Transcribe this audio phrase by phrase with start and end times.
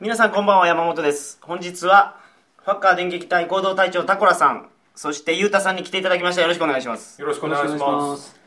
[0.00, 1.40] 皆さんこんばんは山本です。
[1.42, 2.20] 本日は
[2.58, 6.42] ファッカー電撃隊合同隊長タコラさんそしてゆうたさんに来ていただきました。
[6.42, 7.20] よろしくお願いします。
[7.20, 8.38] よろしくお願いします。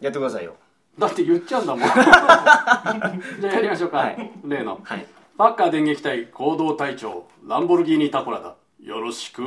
[0.00, 0.54] やってくださいよ。
[0.96, 1.88] だって言っちゃうんだもん。
[1.90, 4.30] じゃあやりましょうか、はい。
[4.44, 4.78] 例の。
[4.84, 5.04] はい。
[5.36, 8.54] パッカー電撃隊行動隊長ランボルギーニタコラだ。
[8.80, 9.42] よろしく。
[9.42, 9.44] う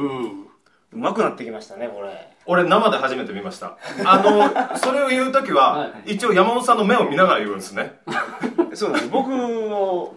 [0.91, 3.78] まくなってきましたねこれ俺生で初めて見ました。
[4.05, 6.14] あのそれを言う時は、はい。
[6.16, 8.00] 一応山本さんの目を見ながら言うんですね。
[8.74, 10.16] そうなんです僕を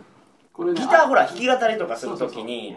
[0.53, 2.77] これねギターほら弾き語りとかするときに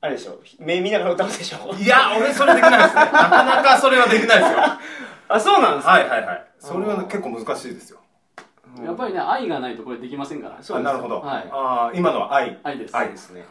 [0.00, 0.38] あれでしょ。
[0.58, 1.74] 目見ながら歌うでしょ。
[1.74, 3.00] いや俺それできないですね。
[3.04, 4.58] なかなかそれはできないですよ。
[5.30, 5.92] あそうなんですか？
[5.92, 6.44] はいはいはい。
[6.58, 7.98] それは結構難しいですよ。
[8.84, 10.56] やっぱりね愛がないとこれできませんから。
[10.60, 11.48] そうですあなるほど、はい。
[11.50, 12.58] ああ今のは愛。
[12.62, 12.96] 愛です。
[12.96, 13.44] 愛ですね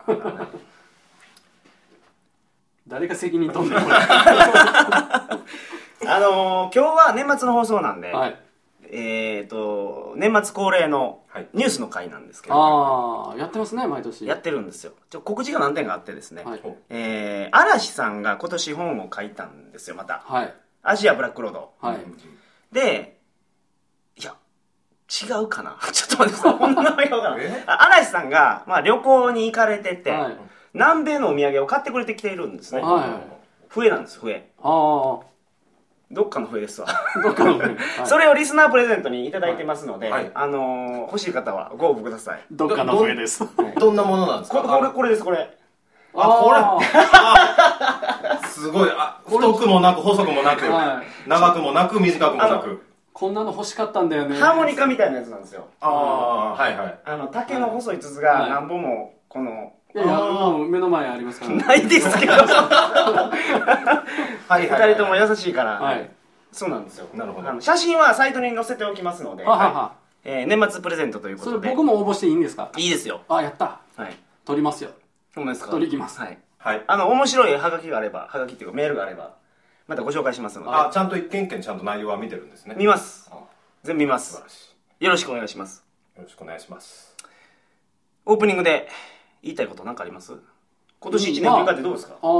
[2.87, 3.79] 誰が責任取ん あ
[6.19, 8.39] のー、今日は年末の放送なんで、はい。
[8.89, 11.47] えっ、と年末恒例のはい。
[11.53, 14.25] ニュースの回なんですけど、ああやってますね毎年。
[14.25, 14.93] やってるんですよ。
[15.09, 16.61] ちょ告知が何点かあってですね、はい。
[16.89, 20.23] えー、嵐さんが今年本を書いたんですよまた。
[20.25, 21.73] はい「アジアブラックロード。
[21.81, 21.97] はい、
[22.71, 23.19] で
[24.15, 24.33] いや
[25.09, 25.77] 違うかな。
[25.91, 27.41] ちょっと待ってこんな名前がわからん。
[27.41, 27.63] え？
[27.67, 30.37] あ嵐さんが、まあ、旅行に行かれてて、はい
[30.73, 33.69] 南米のお土産を買ってくれてきているんですね、はい。
[33.69, 34.49] 笛なんです笛。
[34.61, 35.27] ああ
[36.09, 36.87] どっかの笛ですわ。
[37.21, 37.69] どっかの、 はい、
[38.05, 40.31] それをリスナープレゼントにいただいてますので、はい。
[40.33, 42.41] あのー欲しい方はご応募ください。
[42.51, 43.43] どっかの笛です
[43.77, 44.61] どんなものなんですか？
[44.61, 45.49] ここれこれですこれ。
[46.15, 46.57] あこれ。
[46.59, 48.89] あすごい。
[48.95, 51.29] あ太くもなく細くもなく、はい。
[51.29, 52.83] 長くもなく短くもなく。
[53.13, 54.39] こんなの欲しかったんだよね。
[54.39, 55.65] ハーモニカみたいなやつなんですよ。
[55.81, 56.99] ああはいはい。
[57.05, 58.23] あの竹の細い筒はい。
[58.23, 61.55] が何本もこの、いやいやもう目の前にありますから。
[61.55, 62.33] ないですけど。
[62.37, 63.31] は
[64.49, 66.09] いはい二人とも優しいから、はい。
[66.51, 67.07] そうなんですよ。
[67.13, 67.49] なるほど。
[67.49, 69.71] あの写真はサイトに載せておきますので、はは。
[69.71, 69.91] は
[70.23, 72.69] えー年末プレゼントというこそれとで僕も応募していいんですか？
[72.77, 73.21] いいですよ。
[73.29, 73.79] あやった。
[73.95, 74.15] はい。
[74.45, 74.91] 取りますよ。
[75.35, 75.71] ほんまですか。
[75.71, 76.19] 取り行きます。
[76.19, 76.37] はい。
[76.59, 76.83] はい。
[76.87, 79.31] あの面白いハガキがあればハガキっていうかメールがあれば
[79.87, 80.71] またご紹介しますので。
[80.71, 82.75] あちゃんと一件一件ちゃんと内容は見てるんですね。
[82.77, 83.29] 見ます。
[83.31, 83.37] あ
[83.83, 84.33] 全部見ます。
[84.33, 85.83] 素晴らしよろしくお願いします。
[86.15, 87.15] いよろしくお願いします。
[88.25, 88.89] オープニングで
[89.43, 90.33] 言いたいこと何かあります？
[90.99, 92.31] 今年1年振り返ってどうですか、あの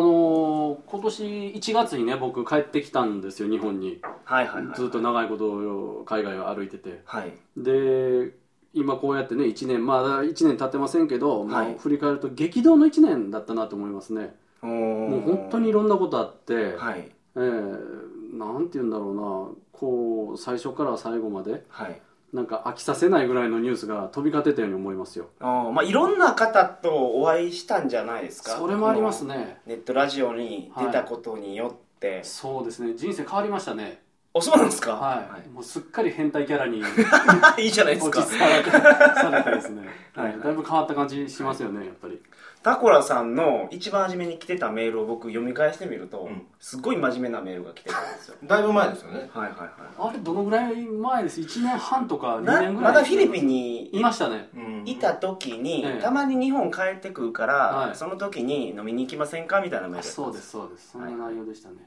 [0.76, 1.24] ー、今年
[1.56, 4.00] 1月にね僕帰ってきたんですよ日本に。
[4.26, 7.02] はいはいはいずっと長いこと海外を歩いてて。
[7.06, 7.34] はい。
[7.56, 8.34] で
[8.74, 14.36] 今こうやってね1年まだ1年経ってませんけど、まあはい振り返ると激動の1年だったなと思いますね。
[14.62, 14.70] も
[15.10, 17.12] もう本当にいろんなことあって、はい。
[17.36, 19.56] えー、なんて言うんだろうな。
[19.72, 22.02] こう最初から最後まではい
[22.34, 25.30] なんか飽きさせないぐらいのニュースが飛び交ってたように思いますよ。
[25.40, 28.52] あーまあいろんな方とお会いしたんじゃないですか。
[28.52, 29.62] それもありますね。
[29.66, 32.96] ネットラジオに出たことによって、そうですね。
[32.96, 34.02] 人生変わりましたね
[34.34, 34.94] おそうなんですか？
[34.94, 36.84] はい、もうすっかり変態キャラにい、
[37.64, 40.32] いいじゃないです落ちかされてされてですね、 はい。
[40.32, 42.22] はい、だいぶ変わった感じしますよねやっぱり。
[42.62, 46.46] タコラさんの一番初めに来てたメールを僕読み返してみると、うん。
[46.60, 48.36] すごい真面目なメールが来てたんですよ。
[48.44, 49.30] だいぶ前ですよね。
[49.34, 49.70] はいはいはい。
[49.98, 54.50] あれどのぐらい前です？1年半とか2な年ぐらいまだフィリピンにいましたね。
[54.56, 54.84] うん。
[54.86, 56.02] いた時に、ええ。
[56.02, 57.96] たまに日本帰ってくるから、はい。
[57.96, 59.62] その時に飲みに行きませんか？
[59.62, 60.92] みたいなメールそうですそうです。
[60.92, 61.82] そんな内容でしたね、で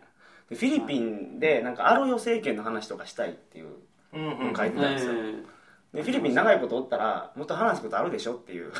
[0.50, 3.69] フィリピンでなんかアロヨ政権の話とかしたいっていう
[4.12, 5.44] うんうんのを書いてたんですよ、え
[5.94, 8.72] でフィリピン長いことおったらもっと話すことあるでしょっていう。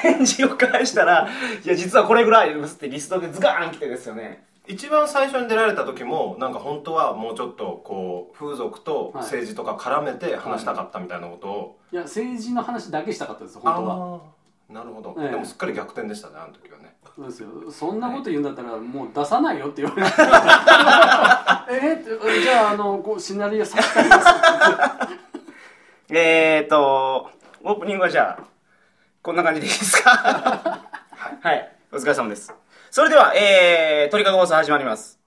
[0.00, 1.28] 返事を返したら
[1.62, 4.46] 「いや実はこれぐらいです」ってリストでズガーン来てですよね。
[4.66, 9.22] 一番最初に出られた時もなんか本当はもうちょっとこう風俗とはい。
[9.24, 14.20] 政治とか絡めて話したかったみたいなことを、ーいや政治の話だけしたかったです本当は
[14.70, 15.30] なるほど、ええ。
[15.30, 16.96] でもすっかり逆転でしたねあの時はね。
[17.14, 17.48] そうですよ。
[17.70, 20.08] そんなこと言うんだったらもう出さないよって言われて
[21.86, 24.26] えーってじゃああのこうシナリオ差し替えます。
[26.14, 27.30] えーと
[27.62, 28.44] オープニングはじゃあ
[29.22, 30.10] こんな感じでいいですか？
[31.40, 31.76] はい。
[31.92, 32.52] お疲れ様です。
[32.90, 35.18] それではえー、鳥かご放送始まります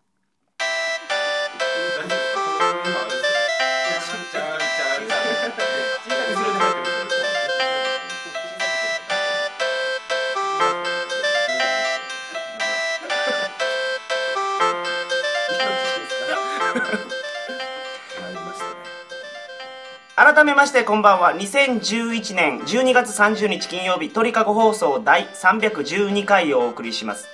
[20.28, 21.34] 改めましてこんばんは。
[21.34, 27.30] 2011年12月30日金曜日鳥かご放送第312回をお送りします。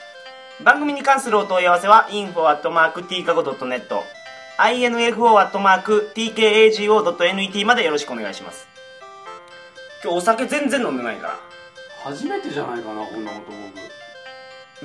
[0.63, 3.87] 番組に関するお問い合わせは info.tkago.net
[4.59, 5.25] info.tkago.net
[7.65, 8.67] までよろしくお願いします。
[10.03, 11.39] 今日お酒全然飲んでないから。
[12.03, 13.57] 初めてじゃないかなこんなこと。
[13.57, 13.62] 僕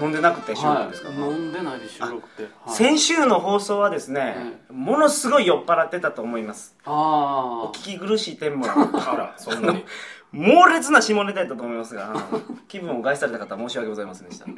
[0.00, 6.76] 飲んでなくて収録ですか、はい、飲んでないで収録って、はい、先週の放送はですね、ものすごい酔っ払ってたと思います。
[6.84, 9.84] あお聞き苦しい点もあら そんなに。
[10.30, 12.14] 猛烈な下ネタやったと思いますが
[12.68, 14.46] 気分を害された方は申し訳ございませんでした。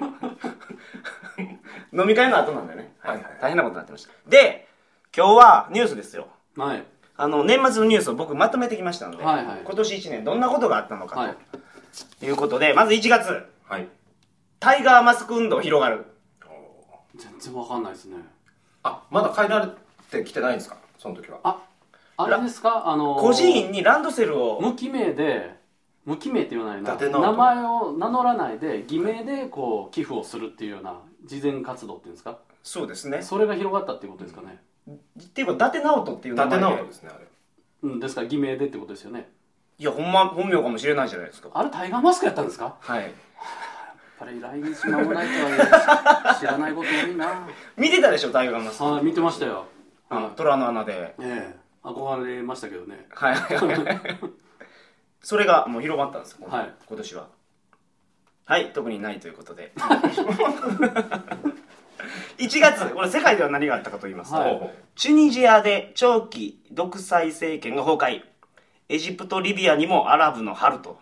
[1.92, 3.16] 飲み会の後なんでね、はい。
[3.16, 4.12] はい大変なことになってました。
[4.28, 4.68] で
[5.16, 6.26] 今日はニュースですよ。
[6.56, 6.84] はい。
[7.16, 9.60] あの年末のニュースを僕まとめてきましたので、はいはい。
[9.64, 12.26] 今年1年どんなことがあったのかと、はい。
[12.26, 13.46] い、うことでまず1月。
[13.68, 13.88] はい
[14.60, 16.04] タイガーマスク運動広がる。
[17.16, 18.18] 全然わかんないですね。
[18.82, 19.68] あまだ帰られ
[20.10, 20.76] てきてないんですか？
[20.98, 21.40] その時は。
[21.42, 21.62] あ
[22.18, 22.86] あれですか？
[22.86, 24.60] あの孤児院にランドセルを。
[24.60, 25.58] 無記名で
[26.04, 26.94] 無記名って言わないな。
[26.94, 32.38] 名前を名乗らないで偽名でこう寄付をするっていうような事前活動っていうんですか？
[32.62, 33.22] そうですね。
[33.22, 36.64] それが広がったっていうことですかね、っていうか伊達直人っていう伊名前で。
[36.66, 37.24] 達直人ですねあれ。
[37.82, 38.20] うん、ですか？
[38.20, 39.30] ら偽名でってことですよね。
[39.78, 41.48] いやほんま本名かもしれないじゃないですか。
[41.54, 42.76] あれタイガーマスクやったんですか？
[42.80, 43.10] はい
[44.20, 47.48] ぱり来日間もないとは知らないこと多いな。
[47.76, 48.84] 見てたでしょタイガーマスク。
[48.84, 49.66] はい見てましたよ、
[50.10, 51.14] あの虎の穴で。
[51.18, 53.06] ええ憧れましたけどね。
[53.10, 53.34] はい。
[53.34, 54.20] はいはい
[55.22, 56.72] それがもう広まったんですよ、はい。
[56.86, 57.28] 今年は。
[58.46, 59.72] はい特にないということで。
[62.38, 64.70] 1月これ世界では何があったかと言いますと、はい。
[64.96, 68.22] チュニジアで長期独裁政権が崩壊。
[68.88, 70.98] エジプトリビアにもアラブの春と。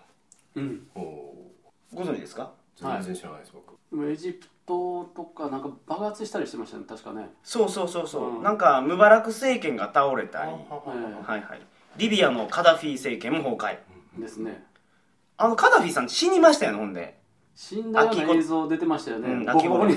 [0.57, 0.87] うん。
[0.95, 2.51] ご存知ですか？
[2.53, 3.77] う全然知らないです僕。
[3.91, 7.31] でもエジプトとかなんか爆発したりしてましたね確かね。
[7.43, 8.43] そうそうそうそう、うん。
[8.43, 10.51] なんかムバラク政権が倒れたり。
[10.51, 11.61] えはいはい
[11.97, 13.79] リビアのカダフィ政権も崩壊。
[14.19, 14.65] えですね。
[15.37, 17.19] あのカダフィさん死にましたよねほんで。
[17.55, 19.97] 死んだような映像出てましたよね、うんボコボコに。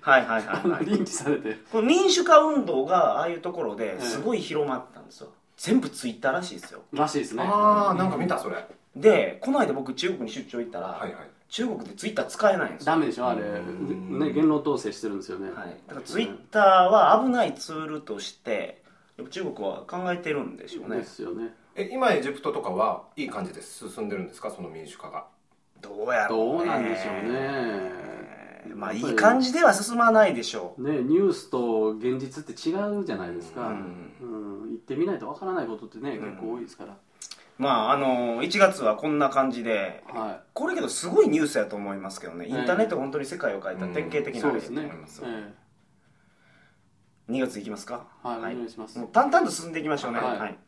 [0.00, 0.86] はいはいはいはい。
[0.86, 1.58] リンチされて。
[1.70, 4.02] この民主化運動がああいうところでええ。
[4.02, 5.28] すごい広まったんですよ。
[5.58, 6.82] 全部ツイッターらしいですよ。
[6.92, 7.42] らしいですね。
[7.44, 8.56] ああなんか見たそれ。
[8.56, 8.62] は
[8.96, 11.14] でこの間僕中国に出張行ったら、いはい
[11.52, 12.86] 中国でツイッター使えないんですよ。
[12.86, 13.42] ダメでしょあれ。
[13.42, 14.18] うん。
[14.18, 18.82] ね言論統制してるんですよね、はい、だからツイッターは危ないツールとして
[19.18, 20.96] やっぱ中国は考えてるんでしょうね。
[20.96, 21.54] ですよね。
[21.74, 24.50] え今エジプトとかはいい感じで進んでるんですか？
[24.50, 25.26] その民主化が。
[25.82, 28.02] どうやろう、ね、どうなんでしょうね。
[28.74, 30.90] まあいい感じでは進まないでしょう。
[30.90, 34.70] ねニュースと現実って違うじゃないですか、ううんん。
[34.70, 36.30] 行ってみないとわからないことってね、うん。
[36.30, 36.96] 結構多いですから
[37.58, 42.46] まああの1月はこんな感じではこれけどすごいニュースやと思いますけどね。
[42.46, 45.54] インターネットが本当に世界を変えた典型い的な例だと思います、え
[47.28, 48.06] 2月いきますか？
[48.24, 48.98] えはい、お願いします。
[48.98, 50.38] もう淡々と進んでいきましょうね、はい。
[50.38, 50.58] はい。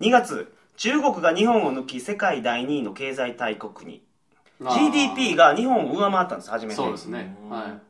[0.00, 4.04] 2月中国が日本を抜き世界第2位の経済大国に。
[4.60, 6.76] GDP が日本を上回ったんです初めて。
[6.76, 7.36] そうですね。
[7.44, 7.50] うん。
[7.50, 7.80] は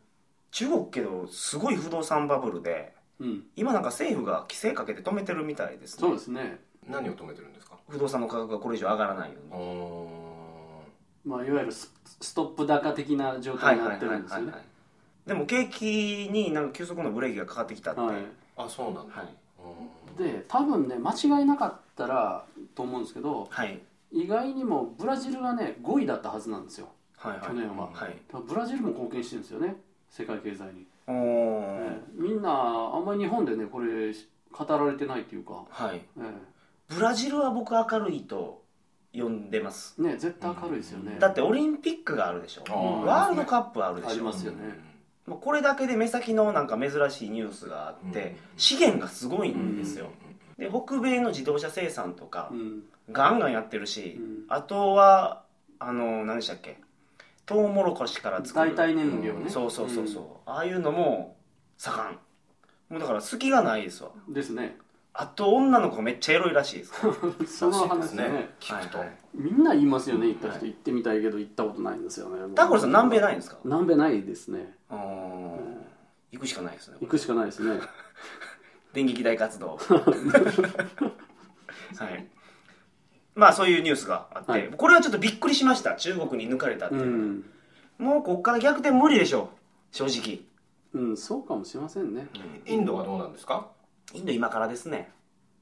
[0.53, 7.77] 中国けどすごい不動産バブルでい、うん、今なんか政府が規制かけて止めてるみたいですそうねですね何を止めてるんですか？
[7.89, 9.59] 不動産の価格がこれ以上上がらないようう
[11.29, 14.53] にまあいわゆるスストップ高的な状態になってるんですよね
[15.27, 18.17] でも景気になんか急速なブレーキがかかってきたって、はい。
[18.57, 19.27] あそうなんだ、はい。
[19.61, 19.69] う
[20.13, 22.45] んで多分ね間違いなかったら
[22.75, 23.81] と思うんですけどはい。
[24.11, 26.89] 意外にもブラジルがね5位だったはずなんですよ。
[27.17, 27.41] はいはい。
[27.47, 27.89] 去年は。
[27.93, 28.17] はい。
[28.47, 29.77] ブラジルも貢献してるんですよね。
[30.11, 30.87] 世界経済に、
[32.15, 34.13] みんなあんまり日本でねこれ
[34.51, 36.03] 語られてないっていうか、はい。
[36.19, 36.21] え
[36.95, 38.63] ブラジルは僕明るいと
[39.15, 39.95] 呼んでます。
[39.99, 42.65] えね絶対明るいですよね、だってオリンピックがあるでしょ。
[42.69, 43.05] あー。
[43.05, 44.11] ワールドカップあるでしょ。
[44.11, 44.59] ありますよね。
[45.27, 48.37] もうこれだけで目先のなんか珍しいニュースがあって、うん。
[48.57, 50.11] 資源がすごいんですよ、
[50.59, 52.83] で北米の自動車生産とかうん。
[53.11, 54.45] ガンガンやってるし、うん。
[54.49, 55.43] あとは
[55.79, 56.79] あの何でしたっけ？
[57.45, 58.75] トウモロコシから作る。
[58.75, 59.51] 代替燃料ね。
[59.51, 61.37] そうそうそうそう、ああいうのも
[61.77, 62.19] 盛ん。
[62.89, 64.11] もうだから隙がないですわ。
[64.29, 64.77] うんですね
[65.15, 66.93] あと女の子がめっちゃエロいらしいです。
[67.59, 67.97] その話ね。
[67.99, 68.51] らしいですね。
[68.61, 69.17] 聞くと、はいはい。
[69.35, 70.69] みんな言いますよね行った人、はい。
[70.69, 72.39] 行ってみたいけど行ったことないんですよね。
[72.55, 73.59] タコルさん南米ないんですか？
[73.65, 74.75] 南米ないですね。
[74.89, 75.59] あー。
[76.33, 76.97] 行くしかないですね。
[77.01, 77.79] 行くしかないですね。
[78.95, 79.79] 電撃大活動。
[81.99, 82.27] はい。
[83.35, 84.71] まあそういうニュースがあって、はい。
[84.71, 85.95] これはちょっとびっくりしました。
[85.97, 87.03] 中国に抜かれたっていう。
[87.03, 87.45] う、ん、
[87.99, 89.51] もうこっから逆転無理でしょ。
[89.93, 90.41] う正直。
[90.95, 92.29] うん、そうかもしれませんね。
[92.67, 93.69] インドはどうなんですか？
[94.15, 95.11] インド今からですね。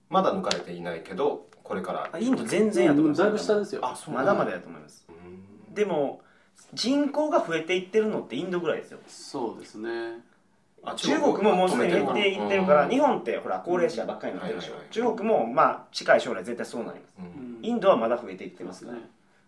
[0.08, 2.10] まだ抜かれていないけどこれから。
[2.12, 3.22] あインド全然やと思います。
[3.22, 3.86] だいぶ下ですよ。
[3.86, 5.06] あそうまだまだやと思います。
[5.08, 5.74] うん。
[5.74, 6.20] でも
[6.74, 8.98] 人口が増えていってるのってインドぐらいですよ。
[9.06, 9.88] そうですね。
[10.82, 14.74] あ中国ももうすでに減っていってるからうん日本ってほら高齢者ばっかりになってるでしょ。
[14.90, 17.14] 中国もまあ近い将来絶対そうなります。
[17.18, 17.58] うん。
[17.62, 19.04] インドはまだ増えていってまますすからね。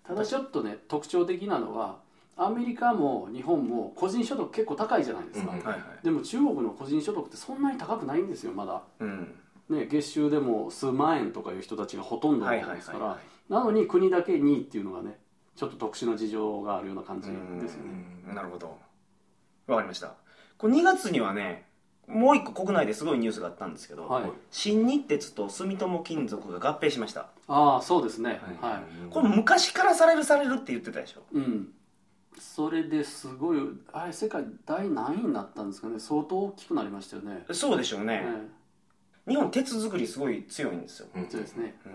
[0.07, 1.97] ただちょっとね特徴的なのは
[2.45, 6.05] アメリカも日本も個人所得結構高いじゃないですか、うんはいはい。
[6.05, 8.83] でも中国の個人所得ってそんなに高くないんですよまだ。
[8.99, 9.35] うん。
[9.69, 12.71] ね月収でも数万円とかいう人たちがほとんどですから。
[12.71, 13.19] はいはいは
[13.49, 15.19] なのに国だけ2位っていうのがね
[15.57, 17.87] ちょっと特殊な事情があるような感じですよう
[18.27, 18.79] ねんなるほど。
[19.67, 20.15] わかりました。
[20.59, 21.67] これ2月にはね
[22.07, 24.25] もう一個国内ですごいニュースがあったんですけど、はい。
[24.51, 27.29] 新日鉄と住友金属が合併しました。
[27.47, 28.41] ああそうですね。
[28.61, 31.23] ははい、これ昔からされるされるって言ってたでしょ。
[31.33, 31.69] うん
[32.39, 33.59] それですごい
[33.93, 35.99] あれ世界第何位になったんですかね？
[35.99, 38.23] 相当大きくなりましたよね、そうでしょうね、
[39.27, 41.77] え日本鉄作りすごい強いんですよ、そうですね。
[41.87, 41.93] うん。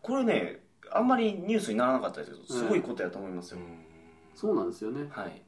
[0.00, 3.58] これねあんまりニュースにならなかったですけどすごいことやと思いますよ、
[4.34, 5.08] そうなんですよね。
[5.10, 5.42] はい。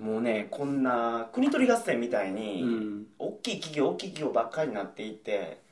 [0.00, 3.06] もうねこんな国取り合戦みたいに、うん。
[3.18, 5.62] 大きい企業大きい企業ばっかりになっていって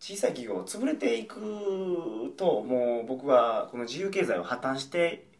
[0.00, 1.36] 小さい企業潰れていく
[2.36, 5.31] ともう僕はこの自由経済を破綻しても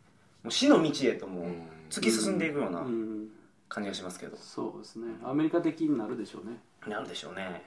[0.49, 1.45] う死の道へともう
[1.91, 3.29] 突き進んでいくようなうん。
[3.69, 5.15] 感じがしますけど、そうですね。
[5.25, 6.59] アメリカ的になるでしょうね。
[6.87, 7.63] なるでしょうね。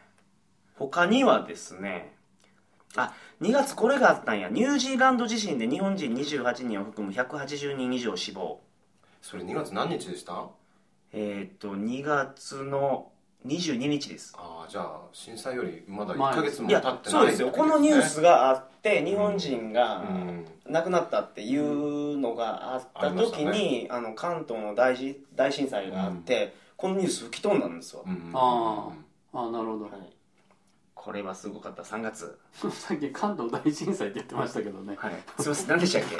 [0.75, 2.13] 他にはですね
[2.95, 4.49] あ2月これがあったんや。
[4.49, 8.59] ニュージーランド地震で日本人28人を含む180人以上死亡。
[9.21, 10.33] それ2月何日でした？
[10.33, 10.49] あ
[11.11, 13.11] えーっと2月の
[13.45, 14.33] 22日です。
[14.37, 17.49] あじゃあ震災よりまだ1前ヶ月も経ってないそうですよ。
[17.49, 20.45] このニュースがあって日本人がうん。
[20.67, 28.31] 亡くなったっていうのがあった時あに、あの関東の大地大震災があって、このニュース吹き飛んだんですわ、うん。
[28.33, 28.89] あ
[29.33, 29.85] ああなるほど。
[29.85, 29.93] はい、
[30.95, 31.83] これはすごかった。
[31.83, 32.39] 3月。
[32.71, 34.95] さっき関東大震災って言ってましたけどね。
[34.97, 35.13] はい。
[35.39, 35.67] すいません。
[35.67, 36.17] 何でしたっけ？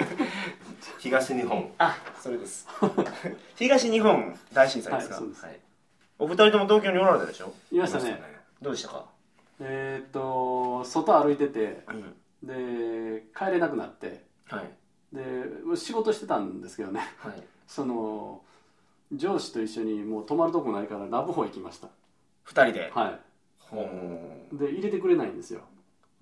[0.98, 1.70] 東日本。
[1.76, 2.66] あそれです。
[3.56, 5.44] 東日本大震災ですか、はいそうです。
[5.44, 5.60] はい
[6.18, 7.52] お二人とも東京におられたでしょ？
[7.72, 8.20] いましたね。
[8.60, 9.04] どうでしたか、
[9.60, 12.14] えーっと外歩いててうん。
[12.46, 14.70] で帰れなくなってはい。
[15.14, 15.22] で
[15.76, 17.00] 仕事してたんですけどね。
[17.18, 17.42] はい。
[17.66, 18.40] その
[19.12, 21.88] 上司と一緒にもう泊まるとこないからラブホ行きました。
[22.44, 23.18] 二人で、は
[23.58, 23.82] ほ
[24.52, 24.54] う。
[24.54, 25.60] いで入れてくれないんですよ。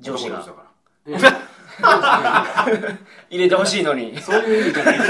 [0.00, 0.38] 上司が。
[0.42, 0.66] か
[1.06, 1.16] え
[3.30, 4.18] 入れてほしいのに。
[4.20, 5.04] そういう意味じゃないで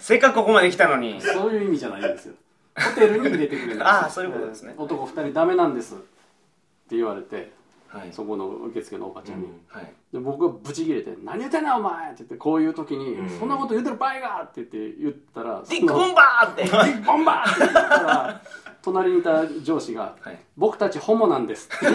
[0.08, 1.20] せっかくここまで来たのに。
[1.20, 2.34] そういう意味じゃないんですよ
[2.76, 4.74] ホテルに入れてくれないんですああそういうことですね。
[4.76, 5.94] えー男2人ダメなんです。
[5.94, 7.52] って言われて
[7.88, 8.08] はい。
[8.12, 9.60] そこの受付のおばちゃんに、うん。
[9.68, 9.92] はい。
[10.12, 16.62] で僕がブチ切れて「何言ってんねんお前!」って言ってこういう時にうん「そんなこと言ってる場合が!」って言って言ったらディックボンバーって。
[16.64, 18.40] ディックボンバーって言ったら
[18.82, 21.86] 隣にいた上司がはい「僕たちホモなんです」って。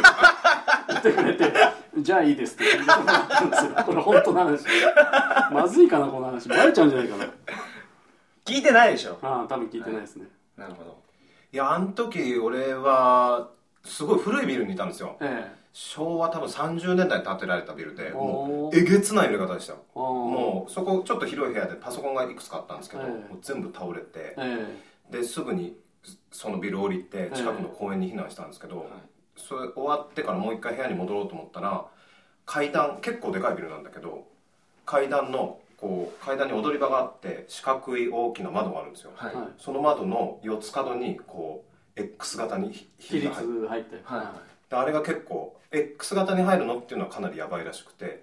[0.89, 1.53] 言ってくれて
[1.97, 3.71] 「じゃあいいです」って言ってもらったんですよ。
[3.85, 4.63] これ本当の話。
[5.51, 6.47] まずいかなこの話。
[6.47, 7.25] バレちゃうんじゃないかな。
[8.45, 9.17] 聞いてないでしょ。
[9.21, 10.25] ああ多分聞いてないですね、
[10.57, 10.97] なるほど。
[11.53, 13.49] いやあの時俺は
[13.83, 15.17] すごい古いビルにいたんですよ。
[15.21, 19.75] え昭和多分30年代に建てられたビルでもうえげつない揺れ方でした。
[19.93, 23.09] ももうそこちょっと広い部屋でパソコンがいくつかあったんですけど、ええ。
[23.09, 24.75] もう全部倒れてえ
[25.11, 25.77] ですぐに
[26.31, 28.89] そのビル降りて近くの公園に避難したんですけど、
[29.35, 31.85] それ終わってからもう一回部屋に戻ろうと思ったら
[32.45, 34.25] 階段結構でかいビルなんだけど
[34.85, 39.35] 階段のこう階段に踊り場があって四角い大きな窓があるんですよ、はい。
[39.35, 41.63] はいその窓の四つ角にこ
[41.95, 43.67] う X 型に比率火が入って。
[43.67, 44.01] 入って。
[44.03, 44.25] はい
[44.69, 48.21] であれが結構 X 型に入るのっていうのはかなりやばいらしくてへ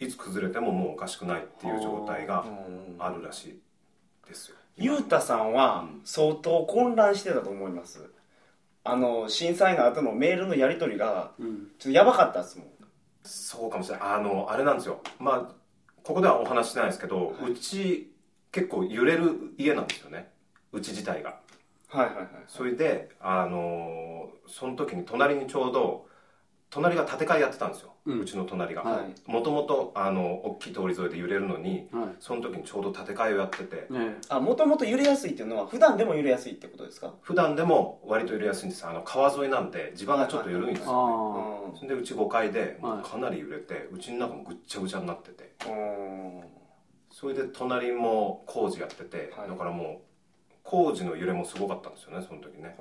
[0.00, 2.44] えいつ崩れてももうおかしくないっていう状態が
[2.98, 3.60] ああるらしい
[4.26, 4.56] ですよ。
[4.76, 8.10] ゆうたさんは相当混乱してたと思います。
[8.84, 11.68] あの震災の後のメールのやり取りがうん。
[11.78, 12.66] ちょっとやばかったですもん。
[13.22, 14.08] そうかもしれない。
[14.14, 15.00] あのあれなんですよ。
[15.20, 15.61] まあ
[16.04, 18.12] ここではお話ししてないですけど、うち
[18.50, 20.30] 結構揺れる家なんですよね。
[20.72, 21.40] うち自体が。
[21.88, 26.06] はいはいはいそれであのその時に隣にちょうど
[26.72, 28.82] 隣が建て替えやってたんですよ、ううんちの隣が。
[28.82, 29.30] はい。
[29.30, 32.08] もともとあの大きい通り沿いで揺れるのにはい。
[32.18, 33.86] その時にちょうど建て替えをやってて。
[33.90, 37.12] ねあもともと揺れやすいっていうのは普段でも揺れやすいってことですか？
[37.20, 38.86] 普段でも割と揺れやすいんです。
[38.86, 45.52] あの川沿いなんで地盤がちょっと緩いんですあよ、あそれでうち5階でかなり揺れてうちの中もぐっちゃぐちゃになってて。
[45.68, 46.40] うん
[47.10, 49.48] それで隣も工事やってて、はい。
[49.48, 52.74] だからもう工事の揺れもすごかったんですよねその時ね。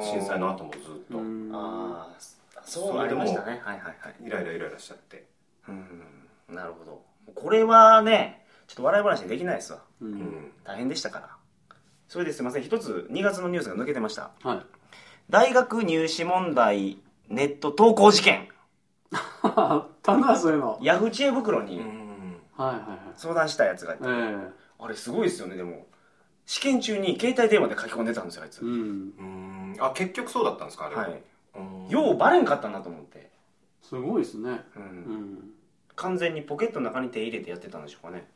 [0.00, 0.80] 震災の後もずっ
[1.12, 1.18] と。
[1.18, 1.50] うん。
[1.54, 2.18] ああ
[2.64, 3.60] そうありましたね。
[3.64, 4.26] はいはいはい。
[4.26, 5.26] イライライライラしちゃって。
[5.68, 6.28] うん。
[6.54, 7.02] なるほど。
[7.34, 9.82] これはねちょっと笑い話にできないですわ。
[10.00, 10.14] ううん。
[10.14, 11.28] ん大変でしたから。
[12.08, 12.62] それですいません。
[12.62, 14.30] 一つ2月のニュースが抜けてました。
[14.42, 14.58] はい。
[15.30, 18.48] 大学入試問題ネット投稿事件。
[19.42, 20.78] あったなそういうの。
[20.82, 22.36] ヤフー知恵袋にうん。
[22.56, 22.98] はいはいはい。
[23.16, 24.36] 相談したやつがいて、え
[24.78, 25.86] あれすごいですよねでも。
[26.46, 28.70] 試験中に携帯電話で書き込んでたんですよあいつ、えうん。
[28.70, 29.76] うん。
[29.80, 31.08] あ結局そうだったんですかあれは。
[31.08, 31.10] い。
[31.10, 31.24] うん
[31.88, 33.30] ようバレんかったなと思って、
[33.82, 34.64] すごいですね。
[34.76, 34.82] うん。
[34.82, 35.50] うん。
[35.96, 38.26] 完全にポケットの中に手入れてやってたんでしょうかね。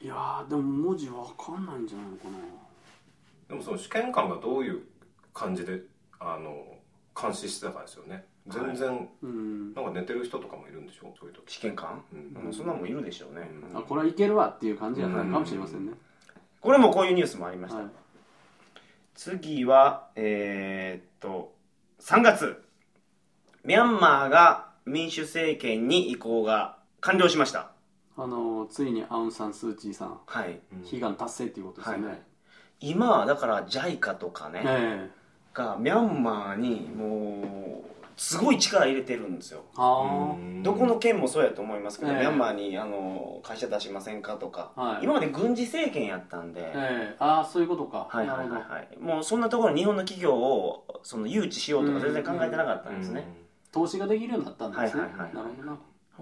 [0.00, 2.38] いやーでも文字わかんないんじゃないのかな。
[3.48, 4.82] でもその試験官がどういう
[5.32, 5.80] 感じで
[6.18, 6.66] あの
[7.20, 8.24] 監視してたかですよね。
[8.48, 9.72] 全然、うん。
[9.74, 11.14] なんか寝てる人とかもいるんでしょ？
[11.18, 11.52] そういう時。
[11.54, 12.46] 試験官、うん。
[12.46, 12.52] うん。
[12.52, 13.78] そんなもんいるでしょうね、うん。
[13.78, 15.92] あこれはいけるわっていう感じやったのかもしれませんね。
[16.60, 17.88] これもこういうニュースもありました、はい。
[19.14, 21.54] 次はえーっと
[22.00, 22.63] 3月
[23.64, 27.70] ミャンマーが民主政権に移行が完了しました。
[28.16, 30.60] あのついにアウン・サン・スー・チーさんはい。
[30.92, 32.18] 悲願達成っていうことですよね、はい。
[32.80, 35.10] 今はだから JICA とかね、ええ。
[35.54, 39.64] がミャンマーにもうすごい力入れてるんですよ。
[39.76, 42.18] あどこの県もそうやと思いますけど、ええ。
[42.18, 45.04] ミャンマーにあの会社出しませんかとか、はい。
[45.04, 47.16] 今まで軍事政権やったんで、あ、ええ。
[47.18, 48.48] ああそういうことか、はいはいはい。
[48.50, 53.26] はいもうそんなところに日本の企業をその誘致しようとか全然考えてなかったんですね、
[53.74, 55.78] 投資ができるようになったんですね、はいはいはいなるほどな。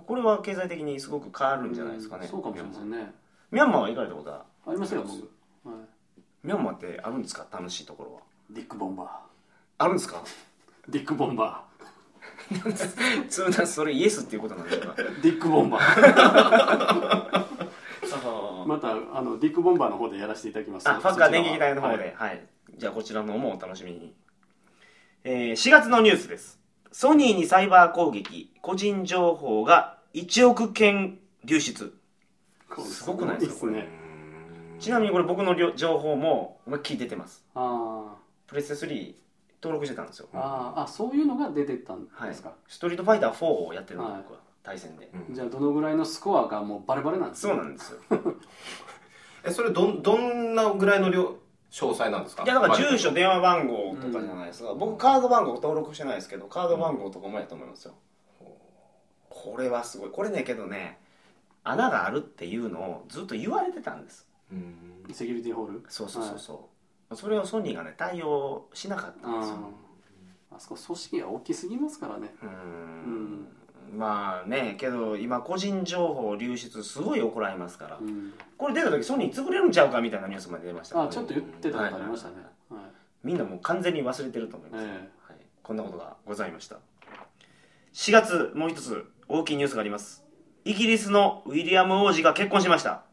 [0.07, 3.13] これは経済的にすごく変わるんじゃないですかね、そうかもしれませんね。
[3.51, 4.45] ミャンマーは行かれたことは？
[4.67, 5.79] ありますよ僕、は
[6.43, 7.47] ミャンマーってあるんですか？
[7.53, 8.21] 楽しいところは。
[8.51, 9.21] いディック・ボンバ
[9.79, 10.17] あるんですか？
[10.89, 11.63] ーディック・ボンバ
[13.29, 14.89] それそれイエスっていうことなんですか？
[14.93, 15.83] ーディック・ボンバー。
[18.15, 20.89] あまたあのディック・ボンバーの方でやらせていただきます。
[20.89, 22.37] あファッカー電撃隊の方で、ははい
[22.73, 22.79] い。
[22.79, 24.15] じゃあこちらの方もお楽しみに、
[25.25, 26.59] えー4月のニュースです
[26.93, 31.95] ソニーにサイバー攻撃個人情報が1億件流出。
[32.69, 33.59] これすごくないですか？
[33.61, 33.89] すね。
[34.79, 37.45] ちなみにこれ僕のりょ情報も思いっきり出てます。
[37.55, 38.15] あ
[38.47, 39.15] プレステ3
[39.63, 40.29] 登録してたんですよ。
[40.35, 40.83] ーあー。
[40.83, 45.35] あそういうのが出てったんはいですか、ストリートファイター4をやってるの、はい僕は対戦で、うん。
[45.35, 47.99] じゃあどのぐらいのスコアがもうバレバレなんですそうなんですよ。
[49.45, 51.37] えそれどんどんなぐらいの量？
[51.73, 52.45] 詳細なんですか？
[52.45, 57.95] いやだから住所電話番号とかじゃないですか、僕カード番号登録してないですけどカード番号とかもやと思いますよ、
[59.31, 60.11] これはすごい。
[60.11, 60.99] これねけどね
[61.65, 64.27] 穴があるっていうのをずっと言われてたんです。
[64.53, 64.75] うん。
[65.13, 65.85] セキュリティホール？
[65.89, 66.69] そうそうそうそ
[67.11, 69.57] う、それをソニーがね対応しなかったんですよ。
[70.51, 72.35] ああそこ組織が大きすぎますからね。
[72.43, 73.49] うーん
[73.93, 78.33] まあねけど今個人情報流出すごい怒られますから、うん。
[78.57, 81.03] これ出た時ソニー潰れるんちゃうかみたいなニュースまで出ました。
[81.03, 82.35] あちょっと言ってたことありましたね。
[82.71, 82.81] はい
[83.23, 86.79] みんなもう完全に忘れてると思います、えはい、こんなことがございました。
[87.93, 90.25] 4月もう一つ大きいニュースがあります。
[90.65, 93.05] イギリスのウィリアム王子が結婚しました。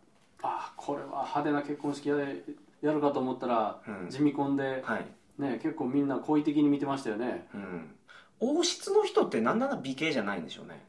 [0.42, 2.38] あこれは派手な結婚式やれ
[2.82, 4.10] やるかと思ったら、うん。
[4.10, 5.06] 地味婚で、はい、
[5.38, 7.48] ね、結構みんな好意的に見てましたよね。
[7.54, 7.96] うん、
[8.40, 10.86] 王室の人ってなんなら美形じゃないんでしょうね。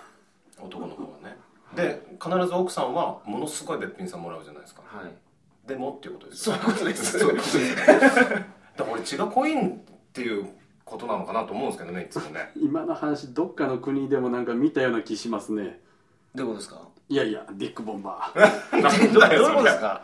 [0.60, 1.36] 男の方はね。
[1.74, 4.82] で必ず奥さんはものすごいべっぴんさんもらうじゃないですか。
[4.86, 5.12] はい。
[5.68, 7.18] でもっていうことですそういうことです。
[7.18, 7.76] そういうことです。
[7.76, 7.94] だか
[8.78, 9.78] ら俺血が濃いんっ
[10.12, 10.48] ていう
[10.84, 12.50] ことなのかなと思うんですけどねいつもね。
[12.60, 15.80] 今の話どっかの国でもなんか見たような気しますね。
[16.34, 16.82] どういうことですか？
[17.08, 19.12] いやいやディック・ボンバー。
[19.12, 20.02] どどういうことですか？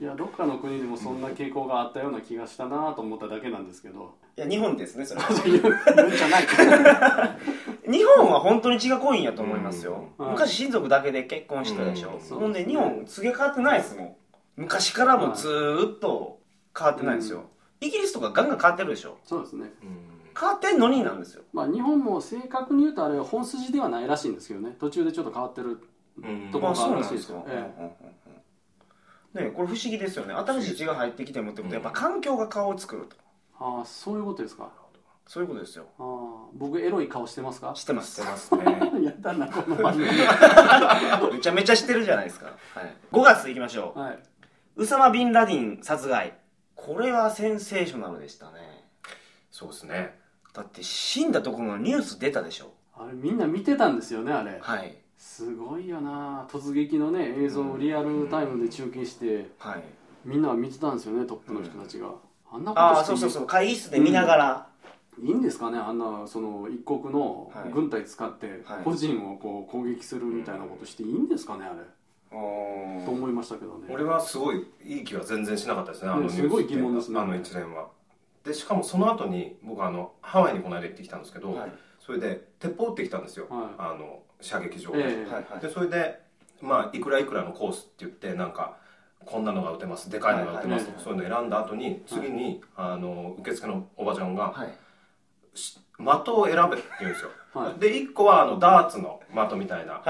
[0.00, 4.14] いやどっかの国でもそんな傾向があったような気がしたなと思っただけなんですけど。
[4.36, 5.28] いや日本ですねそれは。
[5.44, 6.46] 言うんじゃない。
[7.90, 10.28] 日本は本当に血が濃いんやと思いますよ、うん。
[10.30, 14.16] 昔親族だけで結婚してたでしょ、うんほんで日本すげえ変わってないですもん。
[14.56, 16.38] 昔からもずーっと
[16.76, 17.44] 変わってないんですよ、
[17.80, 19.18] イギリスとかガンガン変わってるでしょ。
[19.24, 19.72] そうですね。
[20.38, 21.42] 変わってんのになんですよ。
[21.52, 24.76] まあ日本も正確に言うとあれは本筋ではないらしいんですけどね。
[24.78, 25.80] 途中でちょっと変わってる
[26.18, 27.80] うんところあそうがあるらしいですなんですか、よええ。
[27.80, 28.17] うんうんうんうん
[29.34, 30.34] ねこれ不思議ですよね。
[30.34, 33.16] 新しい血が入ってきてもってことはやっぱ環境が顔を作ると。
[33.60, 34.70] ああそういうことですか。
[35.26, 35.84] そういうことですよ。
[35.98, 37.72] ああ僕エロい顔してますか？
[37.74, 38.64] 知ってますしてますね。
[39.04, 40.06] やだなこの番組。
[41.32, 43.98] めちゃめちゃ知ってるじゃないですか、はい、5月いきましょう。
[43.98, 44.18] はい。
[44.76, 46.34] ウサマ・ビンラディン殺害。
[46.74, 48.88] これはセンセーショナルでしたね。
[49.50, 50.18] そうですね。
[50.54, 52.72] だって死んだところのニュース出たでしょ。
[52.96, 54.58] あれみんな見てたんですよねあれ。
[54.60, 56.46] はいすごいよな。
[56.50, 59.50] 突撃のね映像をリアルタイムで中継して。
[59.58, 59.82] はい。
[60.24, 62.12] みんな見てたんですよねトップの人たちが。
[62.50, 63.46] あんなことああしてそうそうそう。
[63.46, 64.66] 会議室で見ながら、
[65.20, 67.72] いいんですかねあんなその一国のはい。
[67.72, 68.84] 軍隊使ってはい。
[68.84, 71.80] 個人をこう攻撃するみたいなことしていいんですかねあれ。
[72.30, 73.04] おー。
[73.04, 73.88] と思いましたけどね。
[73.90, 77.18] 俺はすごいいい気は全然しなかったですねあのニュースすごい疑問ですね。
[77.18, 77.88] あの一連は。
[78.44, 81.72] でしかもその後に僕あのハワイにこの間行ってきたんですけど、はい。
[81.98, 83.66] それで鉄砲撃ってきたんですよ、はい。
[83.78, 85.32] あの射撃場で、ええ。
[85.32, 85.60] はいはい。
[85.60, 86.20] でそれで
[86.60, 88.76] まあいくらいくらのコースって言ってなんか
[89.24, 90.10] こんなのが撃てます。
[90.10, 95.58] でかいのが撃てますとか、はいそういうの選んだ後に次に、あの受付のおばちゃんが、はい。
[95.58, 97.80] し的を選べって言うんですよ、はい。
[97.80, 100.00] で1個はあのダーツの的みたいな、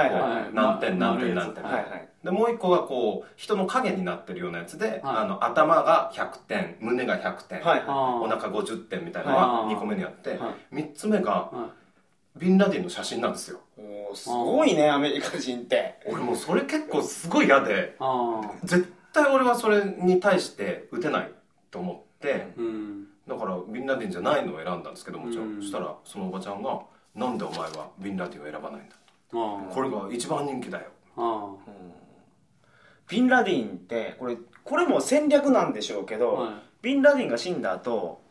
[0.52, 2.08] 何点ま何点何点、はいはい。
[2.22, 5.00] でもう1個はこう人の影になってるようなやつで、はい。
[5.02, 11.70] あの頭が100点胸が100点、はいお腹50点みたいなのがはい2個目にあって、は3つ目がは
[12.36, 13.60] ビンラディンの写真なんですよ
[14.14, 16.00] すごいねアメリカ人って。
[16.06, 17.96] 俺もうそれ結構すごい嫌で
[18.64, 21.32] 絶対俺はそれに対して打てない
[21.70, 23.06] と思ってうん。
[23.26, 25.60] だからビンラディンじゃないのを選んだんですけどもちろん、うん。
[25.60, 26.80] そしたらそのおばちゃんが
[27.14, 28.96] 「なんでお前はビンラディンを選ばないんだ」
[29.30, 30.86] これが一番人気だよ。
[31.16, 31.54] あ
[33.08, 36.54] ビンラディンってこれこれも戦略なんでしょうけど、あはい。
[36.82, 38.22] ビンラディンが死んだ後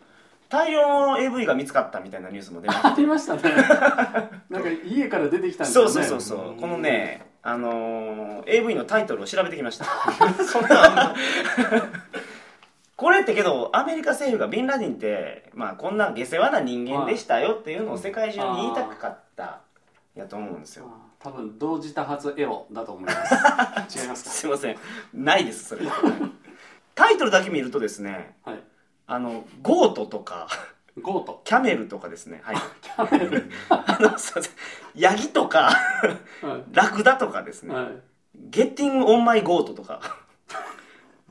[0.50, 3.42] 大量の AV が見つかったみたいなニュースも出ましありましたね。
[4.50, 6.38] なんか家から出てきたんですそうよねそうそう。
[6.38, 9.86] そうこのねあのー AV のタイトルを調べてきました。
[10.44, 11.14] そんな
[12.96, 19.60] これってけどアメリカ政府がビンラディンって、まあ、こんな下世話な人間でしたよっていうのを世界中に言いたかった
[20.16, 20.86] やと思うんですよ。
[20.90, 23.36] あ多分同時多発エロだと思います。
[24.02, 24.30] 違いますか？
[24.32, 24.78] すいません。
[25.14, 25.82] ないですそれ。
[26.96, 28.60] タイトルだけ見るとですねはい
[29.08, 30.48] あの goat とか。
[31.02, 32.42] goat。camel とかですね。
[32.44, 32.56] はい。
[32.82, 33.50] camel。
[33.70, 34.54] あのすいません。
[34.96, 35.72] ヤギとか
[36.42, 37.88] はラクダとかですね、いはい。
[38.36, 40.02] Getting on My Goat とか。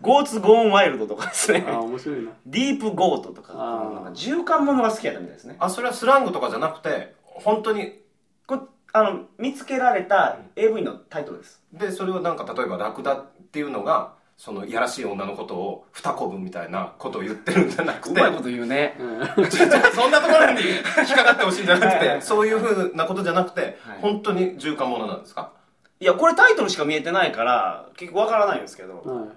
[0.00, 1.66] Goats Gone Wild とかですね。
[1.68, 2.30] あ面白いな。
[2.46, 3.54] Deep Goat とか。
[3.54, 5.56] なんか獣姦ものが好きやったみたいですね。
[5.58, 8.00] あそれはスラングとかじゃなくて本当に
[8.46, 11.62] こあの見つけられた AV のタイトルです。
[11.72, 18.20] でそれをなんか例えばラクダっていうのがそのいやらしい女のことを二こぶみたいなことを言ってるんじゃなくて。
[18.20, 18.94] うまいこと言うね。
[19.00, 19.26] うん。
[19.50, 20.82] そんなところに引っ
[21.16, 23.72] かかってほしいんじゃなくてそういうふうなことじゃなくて、はい。
[24.02, 25.52] 本当に循環ものなんですか？
[25.98, 29.00] いやこれタイトルしか見えてないから結局わからないんですけど。
[29.02, 29.28] はい。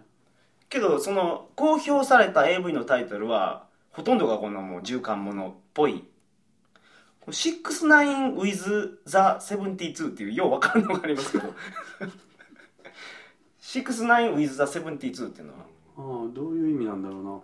[0.69, 6.03] けどその公表された AV のタイトルはほとんどがこんなもう循環ものっぽい
[7.27, 11.53] 「69 with the 72」っていうようわかるのがありますけど
[13.73, 15.47] 「69 with the 72」っていう。
[15.47, 15.59] のは
[15.97, 16.55] あーどう。
[16.55, 16.69] いう。
[16.71, 17.23] 意味なんだろう。
[17.23, 17.39] な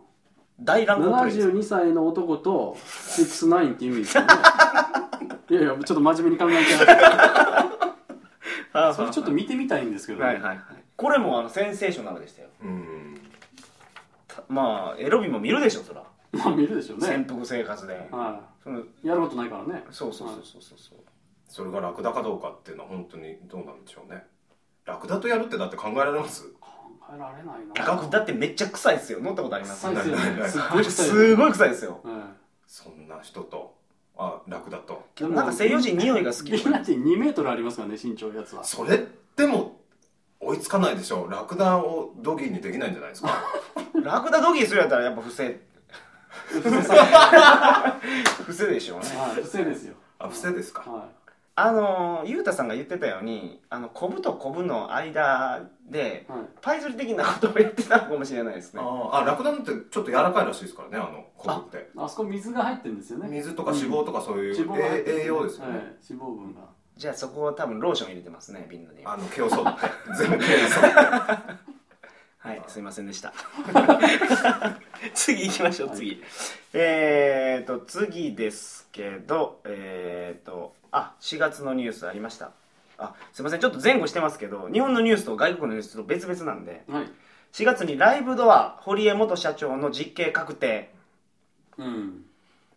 [0.61, 3.95] 大乱暴プレイです72歳の男と69っていう。
[3.95, 4.29] 意味ですよね
[5.49, 7.69] いやいやちょっと真面目に考えちゃ
[8.73, 8.93] あう。
[8.95, 10.59] それちょっと見てみたいんですけど、ねはいはいはい
[10.95, 12.67] これもあのセンセーショナルでしたよう。
[12.67, 13.19] ん
[14.47, 16.99] まあエロビも見るでしょそら、まあ見るでしょう。
[16.99, 20.13] ね潜伏生活で、はそのやることないからねそう。
[20.13, 20.29] そう。
[20.29, 20.37] そう。
[20.43, 20.61] そう。
[20.61, 20.77] そう。
[20.77, 20.99] そう。
[21.49, 22.41] それがラクダかどう。
[22.41, 22.77] かっていう。
[22.77, 23.65] のは本当にどう。
[23.65, 24.11] なんでしょう。
[24.11, 24.25] ね
[24.85, 26.43] ラクダとやるってだって考えられます？
[26.99, 27.45] 考えられない
[27.75, 27.85] な。
[27.85, 29.19] ガクだってめっちゃ臭いですよ。
[29.21, 29.85] 乗ったことあります？
[29.89, 30.47] 臭いですよね。
[30.49, 31.99] すっごい臭いですすごい臭いですよ。
[32.03, 32.27] は
[32.67, 33.75] そんな人と？
[34.17, 36.51] あラクダとなんか西洋人匂いが好き。
[36.51, 38.63] ビンラディン2メートルありますからね身長やつは。
[38.63, 39.77] それでも
[40.39, 41.23] 追いつかないでしょ。
[41.23, 43.43] うラクダをドギーにできないんじゃないですか？
[44.01, 45.59] ラクダドギーするやったらやっぱ不正
[48.45, 49.05] 不正でしょうね。
[49.17, 49.95] はい不正ですよ。
[50.19, 50.89] あ不正ですか。
[50.89, 51.09] は
[51.57, 56.41] あのゆうたさんが言ってたようにあのコブとコブの間でいはい。
[56.61, 58.81] パイズリ的なことをやってたのかもしれないですね。
[58.83, 61.89] ああラクダなんてちょっと柔らかいらしいですからねあのコブって。
[61.95, 63.29] あそこ水が入ってるんですよね。
[63.29, 66.61] 水とか脂肪とかそういう、脂肪が入ってるえ栄養ですよね、はい、脂肪分が。
[66.97, 69.79] じゃあそこは多分ローション入れてますねビンナにあの毛を剃って
[70.17, 70.57] 全部毛を。
[70.57, 70.89] 剃って
[72.37, 73.33] はいすいませんでした。
[75.13, 76.21] 次行きましょう次、
[76.73, 82.51] えーと次ですけどえーとあ4月のニュースありました。
[82.97, 83.59] あすいません。
[83.59, 87.11] ちょっと前後してますけど日本のニュースと外国のニュースと別々なんではい。
[87.53, 90.93] 4月にライブドア堀江元社長の実刑確定。
[91.77, 92.25] うん。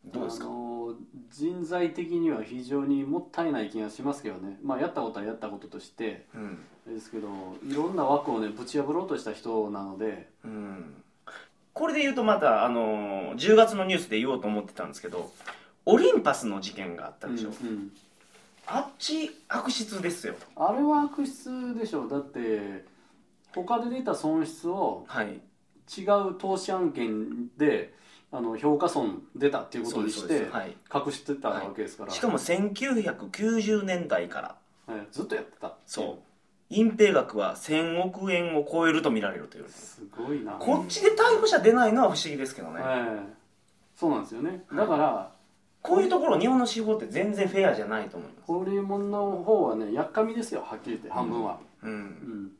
[0.07, 0.46] どうですか？
[0.46, 0.94] あの
[1.31, 4.59] 人材的には非常にもったいない気がしますけどね。
[4.64, 6.59] まあやったことはやったこととしてうん。
[6.92, 7.28] ですけど
[7.64, 10.28] いろんな枠をねぶち破ろうとした人なので。
[10.44, 10.94] うん。
[11.74, 15.31] これで言うとまたあの10月のニュースで言おうと思ってたんですけど
[15.87, 17.92] オリンパスの事件があったでしょ、うんうん
[18.70, 20.35] あっち悪質ですよ。
[20.57, 22.07] あれは悪質でしょ。
[22.07, 22.85] うだって
[23.54, 25.40] 他で出た損失をはい。
[25.96, 27.94] 違う投資案件で
[28.31, 30.52] あの評価損出たっていうことにしうですそうです。
[30.52, 30.76] はい。
[30.94, 34.94] 隠してたわけですから、しかも1990年代から。
[34.94, 36.22] はいずっとやってたそう。
[36.70, 39.68] 隠蔽額は1000億円を超えると見られるという。
[39.70, 40.52] すごいな。
[40.52, 43.33] こっちで逮捕者出ないのは不思議ですけどね、ええ。
[43.96, 44.62] そうなんですよね。
[44.74, 45.33] だから
[45.88, 48.46] こういうところ日本の司法って全然フェアじゃないと思います。
[48.46, 51.94] ホリエモンの方はねやっかみですよはっきり言って半分は、ううん。
[51.94, 52.53] ん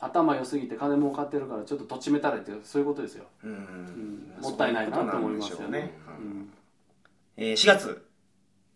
[0.00, 5.92] 頭良すぎて金儲かってるからちょっととちめたれってそういうことですよ、うん、うんもったいないなと思いますよね。
[6.06, 6.52] そうんううん。
[7.36, 8.06] えー4月。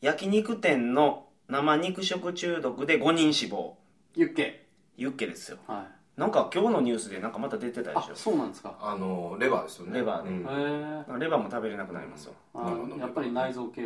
[0.03, 3.77] 焼肉店の生肉食中毒で5人死亡。
[4.15, 4.67] ユッケ。
[4.97, 5.59] ユッケですよ。
[5.67, 8.75] はいなんか今日のニュースでなんかまた出てたでしあそうなんですか。
[8.81, 9.99] あのレバーですよね。
[9.99, 11.17] レバーでうん。
[11.17, 12.33] へレバーも食べれなくなりますよ。
[12.55, 12.97] あなるほど。
[12.97, 13.83] やっぱり内臓系。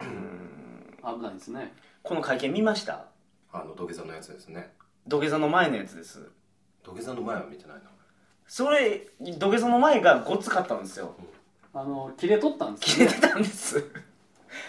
[0.00, 0.98] うん。
[1.02, 1.74] 危ないですね。
[2.02, 3.06] この会見見ました？
[3.52, 4.72] あの土下座のやつですね。
[5.06, 6.30] 土下座の前のやつです。
[6.82, 7.82] 土下座の前は見てないな。
[8.46, 9.06] それ
[9.38, 11.14] 土下座の前がごつかったんですよ。
[11.74, 13.84] あの切れ取ったんです切れてたんです、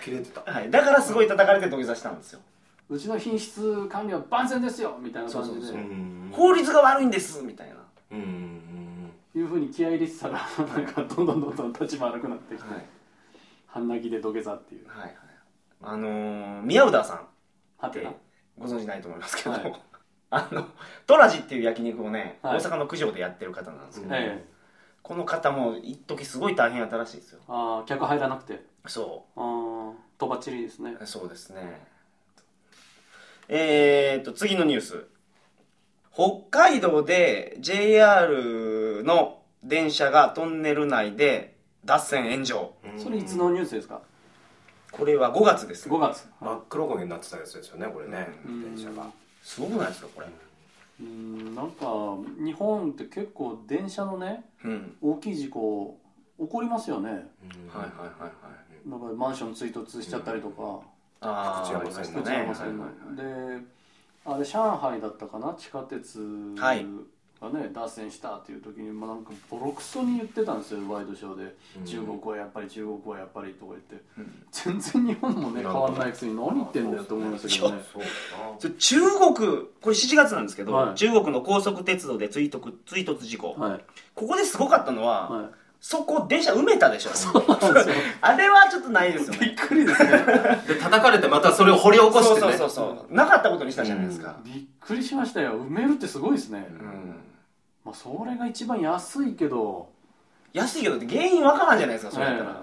[0.04, 0.42] 切れてた。
[0.42, 2.42] はい、だからすごい叩かれて土下座したんですよ
[2.90, 5.78] うちの品質管理は万全ですよみたいな感じで。
[6.32, 7.76] 法律が悪いんですみたいな、
[9.36, 12.86] いうふうに気合い入れてたらなんかどんどんどんどん立ち悪くなってきて、はい。
[13.68, 14.88] 半泣きで土下座っていう。
[14.88, 15.16] はいはい
[15.82, 17.26] あのー、宮浦さんって
[17.78, 18.14] はてな。
[18.58, 19.82] ご存知ないと思いますけど、はい。
[20.32, 20.68] あの
[21.08, 22.58] トラジっていう焼肉をね、はい。
[22.58, 24.46] 大阪の九条でやってる方なんですけど、え
[25.02, 27.40] ここの方も一時すごい大変やったらしいですよ。
[27.48, 28.66] ああ客入らなくて。
[28.86, 30.98] そああとばっちりですね。
[31.00, 31.88] うそうですね
[33.52, 35.06] えー、と次のニュース。
[36.14, 42.74] 北海道で JR の電車がトンネル内で脱線炎上。
[42.98, 44.02] それいつのニュースですか？
[44.92, 45.90] これは5月です。
[45.90, 46.28] 5月。
[46.40, 48.28] 真っ黒焦げになってたやつですよねこれね。
[48.46, 48.76] うん。
[48.76, 49.08] 電車が。
[49.44, 50.28] すごくないですかこれ？
[51.02, 51.86] うんなんか
[52.44, 54.96] 日本って結構電車のねうん。
[55.02, 55.98] 大きい事故
[56.40, 57.10] 起こりますよね。
[57.10, 58.32] はいはいはいは
[58.86, 58.90] い。
[58.90, 60.82] なんかマンション追突しちゃったりとか、
[61.22, 62.38] あ福知山線のね。
[62.38, 63.80] 山線の、はいはいはいで
[64.26, 65.56] あれ上海だったかな？
[65.58, 66.20] 地下鉄
[66.58, 66.86] はい。
[67.42, 71.56] がね、脱線したっていう時に、まあ、なんかボロクソに言ってたんですよワイドショーで、
[71.86, 74.44] 中国はやっぱり中国はやっぱりとか言って、うん。
[74.52, 77.82] 全然日本もね変わんないくせに何言ってんだよと思いましたけどね。
[77.94, 78.04] そう。
[78.60, 80.96] それ中国これ7月なんですけど、はい。
[80.96, 83.86] 中国の高速鉄道で追突追突事故、はい。
[84.16, 85.50] ここですごかったのは、はい
[85.82, 87.12] そこ電車埋めたでしょ。
[87.12, 87.44] そう
[88.22, 90.12] あれはちょっとないですよびっねくりですね。
[90.68, 92.40] で叩かれてまたそれを掘り起こしてね。
[92.42, 93.14] そうそうそうそう。
[93.14, 94.38] なかったことにしたじゃないですか。
[94.44, 95.54] びっくりしましたよ。
[95.54, 97.16] 埋めるってすごいですね、うん、
[97.86, 99.90] まあ、それが一番安いけど。
[100.52, 102.54] 安いけどって原因わからんじゃないですかそれやったら、え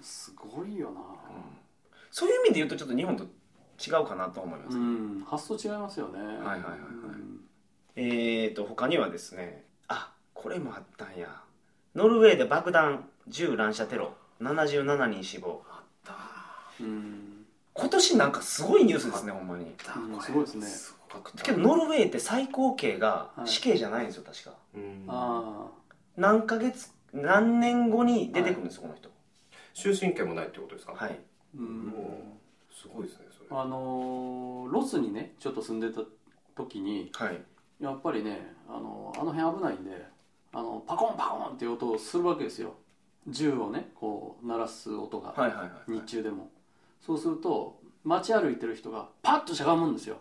[0.00, 0.02] え。
[0.02, 1.00] すごいよな。
[2.10, 5.24] そういう意味で言うとちょっと日本と違うかなと思います、うん。
[5.26, 6.18] 発想違いますよね。
[6.18, 6.60] はいはいはいはい。
[7.96, 9.64] えーと他にはですね。
[9.88, 11.42] あこれもあったんや
[11.94, 14.14] ノルウェーで爆弾銃乱射テロ。
[14.40, 15.62] 77人死亡。
[16.80, 17.44] うん。
[17.74, 19.64] 今年なんかすごいニュースですねほんまに。
[19.64, 20.66] うんすごいですね。
[21.42, 23.48] けどノルウェーって最高刑がはい。
[23.48, 24.52] 死刑じゃないんですよ確か。
[24.74, 25.04] うん。
[25.08, 25.66] あ
[26.16, 29.10] 何ヶ月何年後に出てくるんですよこの人。
[29.74, 30.92] 終身刑もないってことですか？
[30.94, 31.10] はい。
[31.10, 31.14] あ
[31.58, 31.92] うん。
[32.72, 33.60] すごいですねそれ。
[33.60, 36.00] あのーロスにねちょっと住んでた
[36.56, 37.40] 時にはい。
[37.80, 40.06] やっぱりねあのあの辺危ないんで
[40.52, 42.74] あのパコンパコンっていう音をするわけですよ。
[43.28, 46.48] 銃をねこう鳴らす音が、はいはいはい日中でも。
[47.04, 50.16] そうすると街歩いてる人がパッとしゃがむんですよ。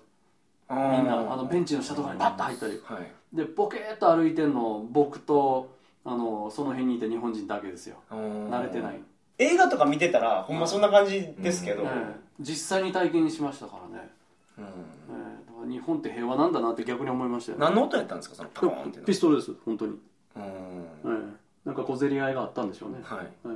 [0.70, 2.80] みんなあのベンチの下とかにパッと入ったり。
[2.84, 3.12] はい。
[3.34, 7.98] でボケーっと歩いてんの僕とあのその辺にいた日本人だけですよ。
[8.10, 9.00] 慣れてない、
[9.38, 12.16] 映画とか見てたらほんまそんな感じですけど、ええ。
[12.40, 14.10] 実際に体験しましたからね、
[14.58, 14.64] うん。
[14.64, 15.46] ええ。
[15.48, 17.66] だから日本って平和なんだなって逆に思いましたよね。
[17.66, 19.98] 何の音やったんですかそのパコーンっていうのピストルです本当に、
[20.44, 21.14] うん。
[21.22, 23.26] ええなんか小競り合いがあったんでしょうね、はい。
[23.26, 23.50] ええ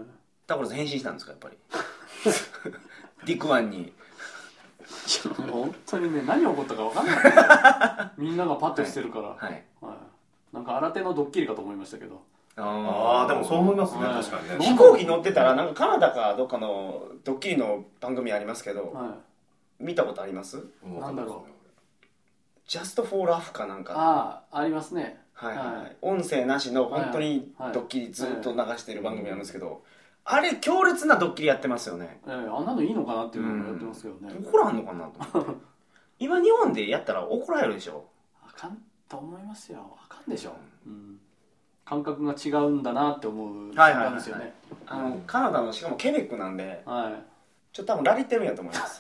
[0.46, 1.58] タコラさん変身したんですかやっぱり？
[3.26, 3.93] ディックワンに。
[5.52, 8.22] 本当にね何起こったか分かんない。
[8.22, 9.63] みんながパッとしてるから、はい。
[9.82, 10.56] はい。
[10.56, 12.22] なんか新手のドッキリかと思いましたけど。
[12.58, 14.04] ああでもそう思いますね。
[14.06, 14.24] はい。
[14.24, 14.65] 確かにね。
[14.65, 19.15] 飛行機乗ってたらなんかカナダかどっかのドッキリの番組ありますけど、は
[19.80, 19.84] い。
[19.84, 20.62] 見たことあります？
[20.84, 21.00] うん。
[21.00, 21.46] なんだろ
[22.67, 23.93] ジャストフォーラフかなんか。
[23.96, 25.98] ああありますねはいはい、はい。
[26.02, 29.84] 音声なしの本当にはいドッキリずっと流してる番組あるんですけど、
[30.26, 32.19] あれ強烈なドッキリやってますよね。
[32.28, 35.62] ええあんなのいいのかなっていうのもやってますけどね、怒らんのかなと思って。
[36.19, 38.06] 今日本でやったら怒られるでしょ？
[38.48, 38.78] あかん
[39.10, 39.98] と思いますよ。
[40.04, 41.19] あかんでしょ、うん、
[41.84, 44.13] 感覚が違うんだなって思う瞬はいはいはいはい。
[44.13, 44.54] 間ですよね
[44.88, 47.13] あのカナダのしかもケベックなんではい。
[47.74, 49.00] ちょっと多分ラリってるんやと思います。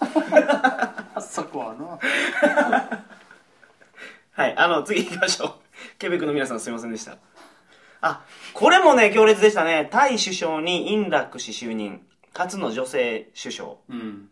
[1.15, 1.99] あ そこはな。
[4.31, 5.53] はいあの次行きましょう
[5.97, 7.17] ケベックの皆さんすいませんでした。
[8.01, 9.87] あこれもね強烈でしたね。
[9.91, 12.05] タイ首相にインラック氏就任。
[12.33, 13.69] 初の女性首相。
[13.89, 14.29] うん。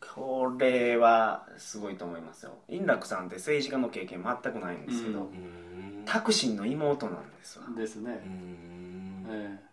[0.00, 2.58] これはすごいと思いますよ。
[2.68, 6.02] インラックさんって政治家の経験全くないんですけど、うんうん。
[6.04, 7.66] タクシンの妹なんですわ。
[7.76, 9.26] ですね、うん。
[9.28, 9.64] ええ。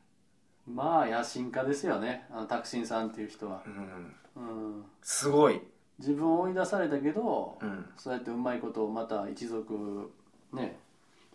[0.69, 2.27] まあ野心家ですよね。
[2.31, 4.15] あのタクシンさんっていう人は、うん。
[4.35, 5.61] うん、すごい、
[5.99, 10.11] 自分を追い出されたけど、うん、そうやってうまいことをまた一族
[10.53, 10.79] ね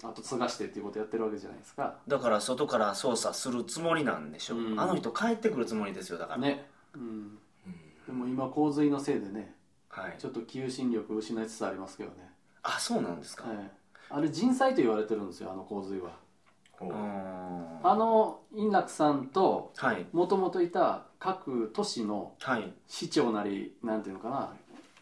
[0.04, 1.96] あと継がしてっていうことやってるわけじゃないですか。
[2.06, 4.80] だから外から操作するつもりなんでしょう、うん。
[4.80, 7.38] あの人帰ってくるつもりですよだから、ね、うん、
[8.06, 9.54] でも今洪水のせいでね
[9.88, 12.16] はい、ちょっと求心力失いつつありますけどね、
[12.62, 13.70] あそうなんですか、ええ。
[14.10, 16.10] あれ人災と言われてるんですよあの洪水は。
[16.72, 16.90] ほう。
[16.90, 16.94] うー。
[16.94, 20.04] んあの円楽さんとはい。
[20.12, 22.70] もともといた各都市のはい。
[22.86, 24.52] 市長なりなんていうのかな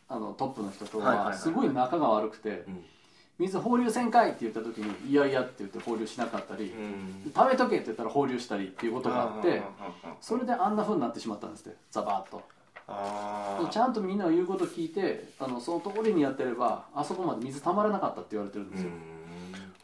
[0.09, 1.39] あのトップの人とはいはいははい。
[1.39, 2.85] すごい仲が悪くてうん
[3.39, 9.63] 「水放流せんかい!」って言った時に「いやいや」って言って放流しなかったりうん「食べとけ!」って言ったら放流したりっていうことがあって
[10.03, 12.43] あそれであんな風になってしまったんですってザバーッと。
[12.87, 18.91] あちゃんとみんなが言うこと聞いてあのその通りにやってればあそこまで水たまらなかったって言われてるんですよ、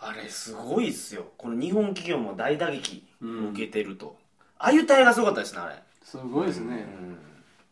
[0.01, 1.25] あれすごいっすよ。
[1.39, 4.19] この日本企業も大打撃うんを受けてると、
[4.59, 6.87] あゆたいがすごかったですねあれ、すごいですね、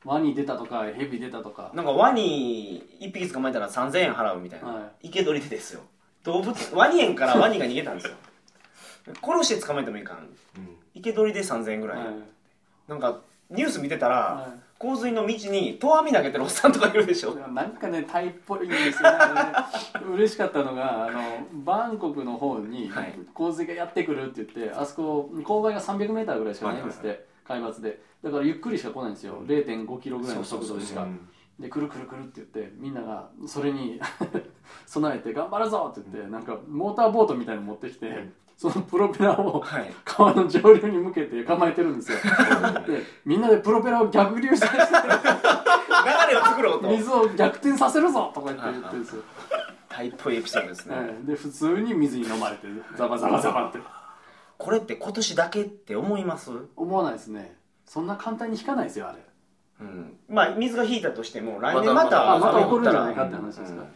[0.05, 1.71] ワニ出たとかヘビ出たとか。
[1.75, 5.81] なんかワニ1匹捕まえたら3000円払うみたいな、は生け捕りでですよ。
[6.25, 8.15] 動物ワニ園からワニが逃げたんですよ。
[9.23, 10.19] 殺して捕まえてもいいかん。
[10.19, 10.29] うん。
[10.95, 12.07] 生け捕りで3000円ぐらい、はい。
[12.89, 14.61] なんかニュース見てたら、はい。
[14.79, 17.35] 洪水の道に投網投げてるおっさんとかいるでしょ。
[17.51, 19.19] なんかねタイっぽいんですよね
[20.15, 21.21] 嬉しかったのがあの
[21.53, 23.19] バンコクの方にはい。
[23.35, 28.01] 洪水がやってくるって言ってあそこ勾配が 300m ぐらいしかないんですって、海抜で。
[28.23, 29.43] だからゆっくりしか来ないんですよ。
[29.47, 31.03] 0.5キロぐらいの速度でしか。
[31.03, 31.29] うん。
[31.59, 34.01] でくるくるくるって言ってみんながそれに
[34.87, 39.93] 備えて頑張るぞって言ってなんかモーターボートみたいなの持ってきてそのプロペラをはい。
[40.05, 42.19] 川の上流に向けて構えてるんですよ。
[42.87, 46.89] でみんなでプロペラを逆流させて流れを作ろうと。
[46.89, 49.23] 水を逆転させるぞとか言って言ってるんですよ、
[49.89, 51.07] タイっぽいエピソードですね、はい。
[51.25, 53.79] で普通に水に飲まれてザバザバザバって
[54.59, 56.51] これって今年だけって思います？
[56.77, 57.57] 思わないですね。
[57.87, 59.19] そんな簡単に引かないですよあれ。
[59.81, 60.17] うん。
[60.29, 63.83] まあ水が引いたとしても来年またあまた起こるんじゃらないかって話ですか。
[63.83, 63.87] ら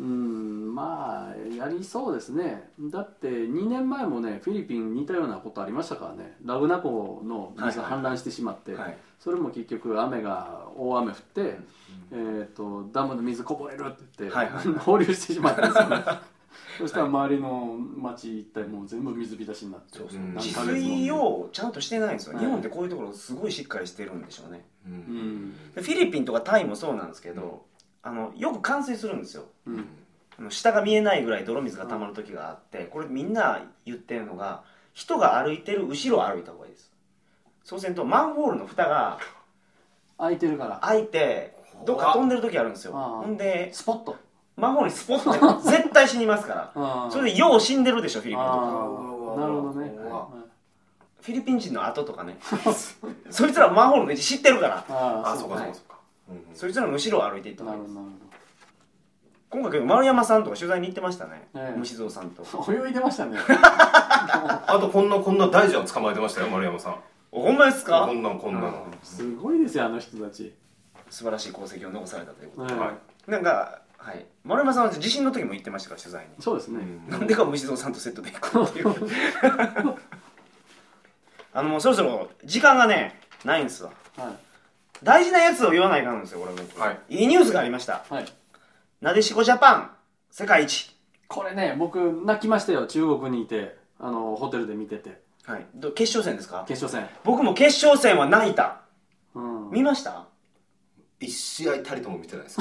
[0.00, 2.70] うんまあやりそうですね。
[2.80, 6.36] だって2年前もねフィリピン似たようなことありましたからね。
[6.44, 11.58] ラグナ湖の水が氾濫してしまって、はいそれも結局雨が大雨降って、
[12.10, 14.64] えー、とダムの水こぼれるって言って、はいはい。
[14.80, 16.04] 放流してしまったんですよね
[16.78, 20.20] そしたら周りの町一帯もう全部水浸しになってそうそう。
[20.20, 20.36] うん。
[20.38, 22.44] 治水をちゃんとしてないんですよ、はい。
[22.44, 24.64] 日本ってこういうところすごいしっかりしてるんでしょうね。
[24.86, 27.64] ううんフィリピンとかタイもそうなんですけど
[28.02, 29.44] あのよく冠水するんですよ。
[29.66, 29.86] うん。
[30.38, 34.62] あの下が見えないぐらい泥水が溜まる時があってこれみんな言ってるのが
[34.92, 36.92] 人が歩いてる後ろを歩いた方がいいです。
[37.64, 39.18] そうするとマンホールの蓋が
[40.18, 40.80] 空いてるから。
[40.82, 42.92] 開いてどっか飛んでる時あるんですよ。
[42.92, 44.16] ほんでスポット
[44.62, 47.10] マンホールにスポッて 絶対死にますから。
[47.10, 48.56] それでよう死んでるでしょフィリピンとか。
[49.40, 49.92] なるほどね。
[51.20, 52.38] フィリピン人の後とかね。
[53.28, 54.84] そいつらマンホールの位置知ってるから。
[54.88, 55.96] ああそうかはいそうかそうか。
[56.30, 56.54] うんうん。
[56.54, 58.06] そいつらの後ろを歩いていったなるほどなる
[59.50, 61.78] 今回丸山さんとか取材に行ってましたね、ええ。
[61.78, 62.42] 虫蔵さんと。
[62.72, 63.38] 泳いでましたね。
[63.50, 66.96] あとこんなこんな大蛇を捕まえてましたよ丸山さん。
[67.32, 68.06] ほんまですか？
[68.06, 70.54] こんなんこんなのすごいですよあの人たち。
[71.10, 73.30] 素晴らしい功績を残されたということはいはい。
[73.30, 74.26] なんかはい。
[74.44, 76.30] 丸山さんは地震の時も行ってましたから取材に。
[76.42, 76.80] そうですね。
[77.08, 78.88] なんでか虫蔵さんとセットで行くっていう。
[81.54, 83.92] あのもうそろそろ時間がねないんですわ。
[84.16, 84.34] は
[85.02, 87.16] 大事なやつを言わないかんんですよこれ僕、はい。
[87.20, 88.04] いいニュースがありました。
[88.10, 88.26] いはい。
[89.00, 89.90] なでしこジャパン
[90.30, 90.96] 世界一。
[91.28, 93.80] これね僕泣きましたよ中国にいて。
[94.00, 95.20] あのホテルで見てて。
[95.44, 95.66] はい。
[95.76, 96.64] ど決勝戦ですか？
[96.66, 97.08] 決勝戦。
[97.24, 98.80] 僕も決勝戦は泣いた。
[99.34, 99.70] うん。
[99.70, 100.26] 見ました？
[101.22, 102.56] 一試合たりとも見てないです。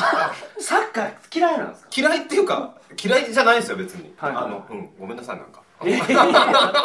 [0.59, 1.89] サッカー嫌いなんですか？
[1.95, 4.13] 嫌いっていうか嫌いじゃないですよ別に。
[4.17, 4.43] はいはい。
[4.45, 5.61] あのうんごめんなさいなんか。
[5.83, 5.97] ええ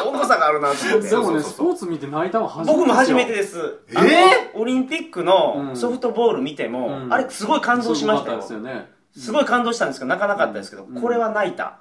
[0.07, 1.09] 温度差があるなと思って。
[1.11, 3.81] でもねスポーツ見て泣いたの初めて僕も初めてすです。
[3.95, 4.59] えー？
[4.59, 7.13] オリンピックのソフトボール見ても、うん。
[7.13, 8.41] あれすごい感動しましたよ。
[8.43, 8.89] すごかったですよね。
[9.17, 11.01] すごい感動したんですけど泣かなかったですけど、うん。
[11.01, 11.79] これは泣いた。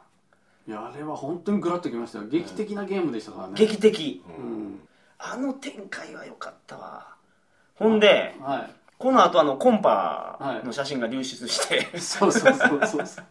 [0.68, 2.20] いやあれは本当にグラッときました。
[2.20, 3.54] よ劇的なゲームでしたからね。
[3.56, 4.24] 劇的。
[4.38, 4.80] うん。
[5.18, 7.16] あの展開は良かったわ。
[7.76, 13.26] ほんではこの後あのコンパの写真が流出して、いそうそうそうそうそう。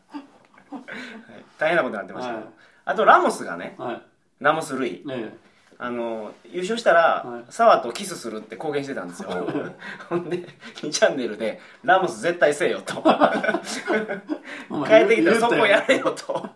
[1.59, 2.35] 大変なことになってました。
[2.35, 2.55] けど、はい。
[2.87, 4.03] あとラモスがねはい。
[4.41, 5.35] ラモス・ルイね
[5.77, 7.45] あの優勝したら、はい。
[7.49, 9.31] 沢とキスするって公言してたんですよ。
[10.09, 10.47] ほんで
[10.77, 13.03] 2チャンネルで「ラモス絶対せえよ」と。
[13.07, 16.49] え帰ってきたらそこやるれよと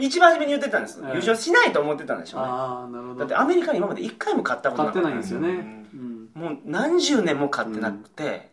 [0.00, 1.12] 一番初めに言ってたんです、はい。
[1.12, 2.46] 優勝しないと思ってたんでしょうね。
[2.48, 3.20] ああなるほど。
[3.20, 5.48] だってアメリカに今まで1回も勝ったことな買ってかったないんですよね。
[5.48, 6.28] うん。
[6.34, 6.42] うん。
[6.42, 8.50] もう何十年も勝ってなくて、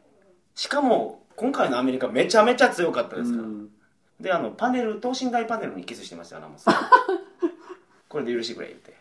[0.56, 3.70] しかも今回のアメリカめちゃめちゃ強かったですから、うん。
[4.20, 6.66] であのパネル等身大パネルにキスしてましたよラモス。
[8.08, 8.96] これで許してくれ言って。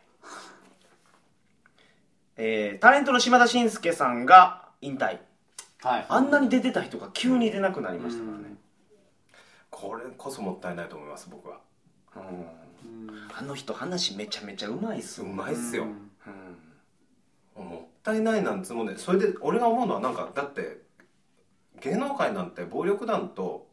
[2.37, 5.18] えー、タレントの島田紳介さんが引退。
[5.83, 6.07] はい。
[6.09, 8.57] あんなに出てた人が急に出なくなりましたからね、
[9.70, 11.59] これこそもったいないと思います僕は
[12.16, 15.85] あの人話めちゃめちゃうまいっすうまいっすよ。
[17.57, 17.64] うん。
[17.64, 20.83] もったいないなんつもねそれで俺が思うのはなんかだって
[21.81, 23.66] 芸能界なんて暴力団と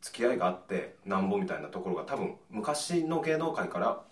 [0.00, 4.02] 付き合いがあってなんぼみたいなところが多分昔の芸能界から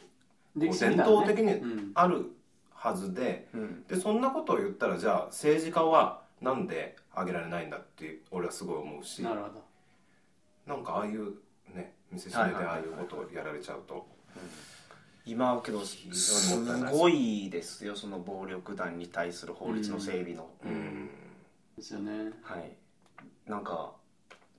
[0.56, 1.92] 伝統的にうん。
[1.94, 2.26] ある
[2.74, 3.84] はずでうん。
[3.84, 9.62] でそんなことを言ったらじゃあ政治家はなんで挙げられないんだって俺はすごい思うしなるほど。
[10.66, 11.34] なんかああいう
[11.74, 14.06] ね見せしめでああいうことをやられちゃうと。
[15.24, 16.58] 今けどす
[16.90, 21.08] ごいですよその暴力団に対する法律の整備の、うん。
[21.76, 22.32] ですよね。
[22.42, 22.72] はい。
[23.46, 23.92] なんか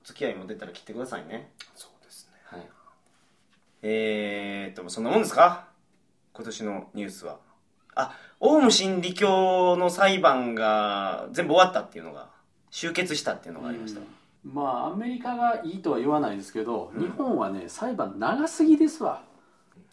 [0.03, 1.51] 付き合いも出たら切ってくださいね。
[1.75, 2.33] そうですね。
[2.45, 2.69] はい。
[3.81, 5.67] えー、っとそんなもんですか？
[6.33, 7.37] 今年のニュースは。
[7.95, 12.29] あオウム真理教の裁判が全部終わったっていうのが
[12.71, 14.07] 終結したっていうのがありました、うん
[14.43, 17.01] まあアメリカがいいとは言わないですけど、うん。
[17.01, 19.23] 日本はね裁判長すぎですわ。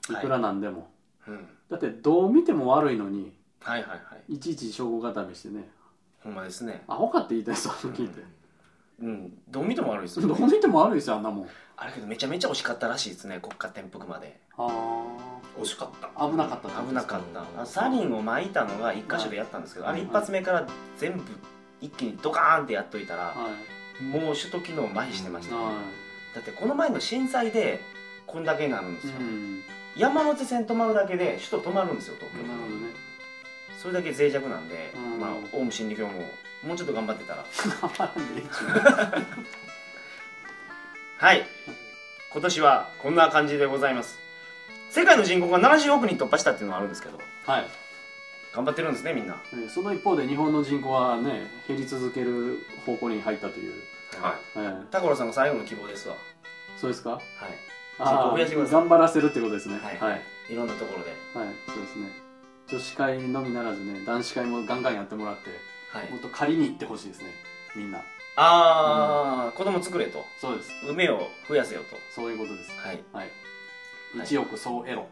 [0.09, 0.23] いはい。
[0.23, 0.91] くらなんでも、
[1.27, 1.47] うん。
[1.69, 3.97] だってどう見ても悪いのにはいはいは
[4.29, 4.35] い。
[4.35, 5.69] いちいち証拠固めしてね。
[6.23, 6.83] ほんまですね。
[6.89, 8.23] アホかって言いたい人聞いて。
[9.01, 9.39] うん。
[9.49, 10.27] どう見ても悪いですよ。
[10.27, 11.49] どう見ても悪いですよあんなもん。
[11.77, 14.39] あれけどめちゃめちゃ惜しかったらしいですね国家転覆まで。
[14.59, 14.69] あ
[15.59, 16.11] 惜しかった。
[16.15, 17.63] あ危なかった危なかった。
[17.63, 20.67] あサリンを巻いたのが一箇所でやったんですけど、はいあれ一発目から
[20.99, 21.23] 全部
[21.81, 25.83] 一気にドカーンってやっといたら、はいもう首都機能麻痺してました、は
[26.35, 27.81] だってこの前の震災で
[28.27, 29.63] こんだけになるんですいよ、うん。
[29.97, 32.93] 山手線止まるだけで首都止まるんですよ東京、なるほどね。
[33.77, 35.21] それだけ脆弱なんで、うん。
[35.21, 36.13] まあオウム真理教も
[36.63, 37.45] もうちょっと頑張ってたら。
[41.19, 41.47] はい。
[42.33, 44.19] 今年はこんな感じでございます。
[44.91, 47.19] 世界の人口が70億人突破したっていうのがあるんですけど。
[47.47, 47.90] はい
[48.55, 49.37] 頑張ってるんですねみんな。
[49.53, 53.75] えーその一方で日本の人口はね減り続ける方向に入ったという、
[54.21, 54.35] はい。
[54.57, 54.85] えー。
[54.87, 56.17] タコロさんの最後の希望ですわ。
[56.77, 57.11] そうですか？
[57.11, 57.23] はい。
[57.99, 58.75] あ人口増やしてください。
[58.81, 59.79] 頑張らせるってことですね。
[59.83, 59.99] はい。
[59.99, 61.13] はい、はいいろんなところで。
[61.35, 61.45] そう
[61.81, 62.09] ですね。
[62.69, 65.51] 女子会のみならずね男子会もガンガンやってもらって
[65.93, 66.11] はい。
[66.11, 67.27] もっと借りに行ってほしいですね
[67.77, 67.99] みんな。
[68.37, 70.25] ああ、子供作れと。
[70.41, 70.71] そうです。
[70.89, 71.97] 梅を増やせよと。
[72.15, 72.71] そういうことです。
[72.73, 73.03] はい。
[73.13, 73.25] はい。
[74.17, 75.07] はい1億総エロ。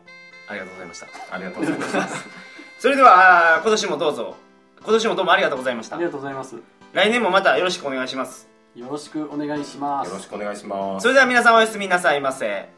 [0.48, 1.06] ありがとうございました。
[1.30, 2.26] ありがとうございます
[2.78, 4.36] それではあー今年もどうぞ。
[4.80, 5.96] 今年もどうもありがとうございました。
[5.96, 6.54] ありがとうございます。
[6.92, 8.48] 来年もまたよろしくお願いします。
[8.76, 10.08] よろしくお願いします。
[10.08, 11.02] よろしくお願いします。
[11.02, 12.68] それでは皆さんおやすみなさいませ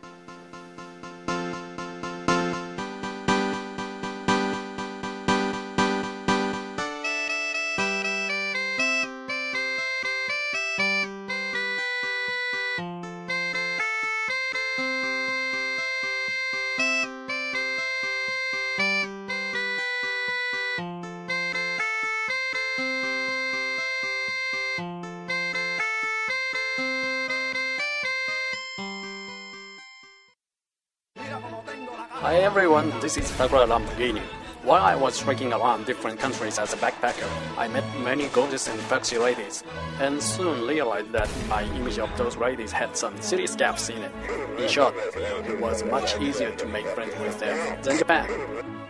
[33.09, 34.21] this is Takura Lamborghini.
[34.63, 38.79] While I was trekking around different countries as a backpacker, I met many gorgeous and
[38.81, 39.63] foxy ladies,
[39.99, 44.11] and soon realized that my image of those ladies had some serious gaps in it.
[44.59, 48.29] In short, it was much easier to make friends with them than Japan.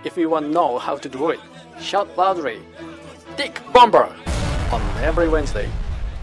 [0.03, 1.39] If you want to know how to do it,
[1.79, 2.61] shout loudly,
[3.37, 4.15] Dick Bomber!
[4.71, 5.69] On every Wednesday,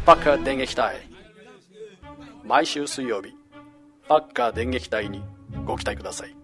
[0.05, 0.97] バカ電撃隊
[2.43, 3.37] 毎週水曜日
[4.09, 5.22] バッカ電撃隊に
[5.64, 6.36] ご期待ください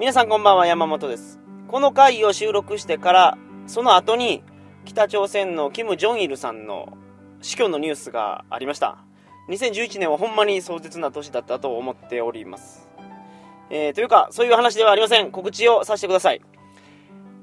[0.00, 1.38] 皆さんこんばんは山本です。
[1.68, 4.42] この回を収録してからその後に
[4.86, 6.96] 北朝鮮のキム・ジョンイルさんの
[7.42, 9.04] 死去のニュースがありました。
[9.50, 12.88] 2011年はほんまに壮絶な年だったと思っております。
[13.68, 15.30] えー、というかそういう話ではありません。
[15.30, 16.40] 告知をさせてください。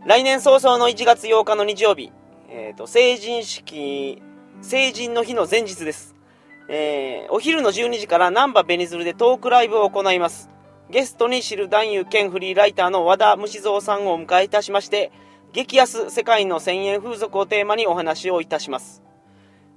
[0.08, 2.12] 来年早々の1月8日の日曜日、
[2.50, 4.20] えー、と成人式
[4.64, 6.16] 成人の日の前日です、
[6.70, 10.50] えーお昼の12時から難波ベニズルでトークライブを行います。
[10.90, 15.12] ゲストに知る男優兼フリーライターの和田虫蔵さんをお迎えいたしまして
[15.52, 19.04] 激安世界の1000円風俗をテーマにお話をいたします、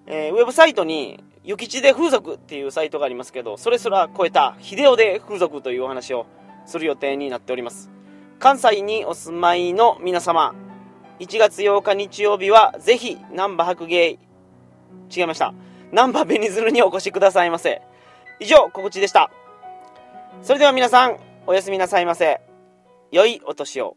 [0.06, 6.26] えーウェブサイトに「諭吉で風俗」っていうサイトがありますけどそれすら超えた秀夫で風俗というお話を
[6.64, 7.90] する予定になっております。
[8.38, 10.54] 関西にお住まいの皆様
[11.18, 14.18] 1月8日日曜日はぜひ難波白芸
[15.14, 15.52] 違いました。
[15.92, 17.82] 難波ベニズルにお越しくださいませ。
[18.38, 19.30] 以上告知でした。
[20.42, 22.40] それでは皆さんおやすみなさいませ。
[23.12, 23.96] 良いお年を。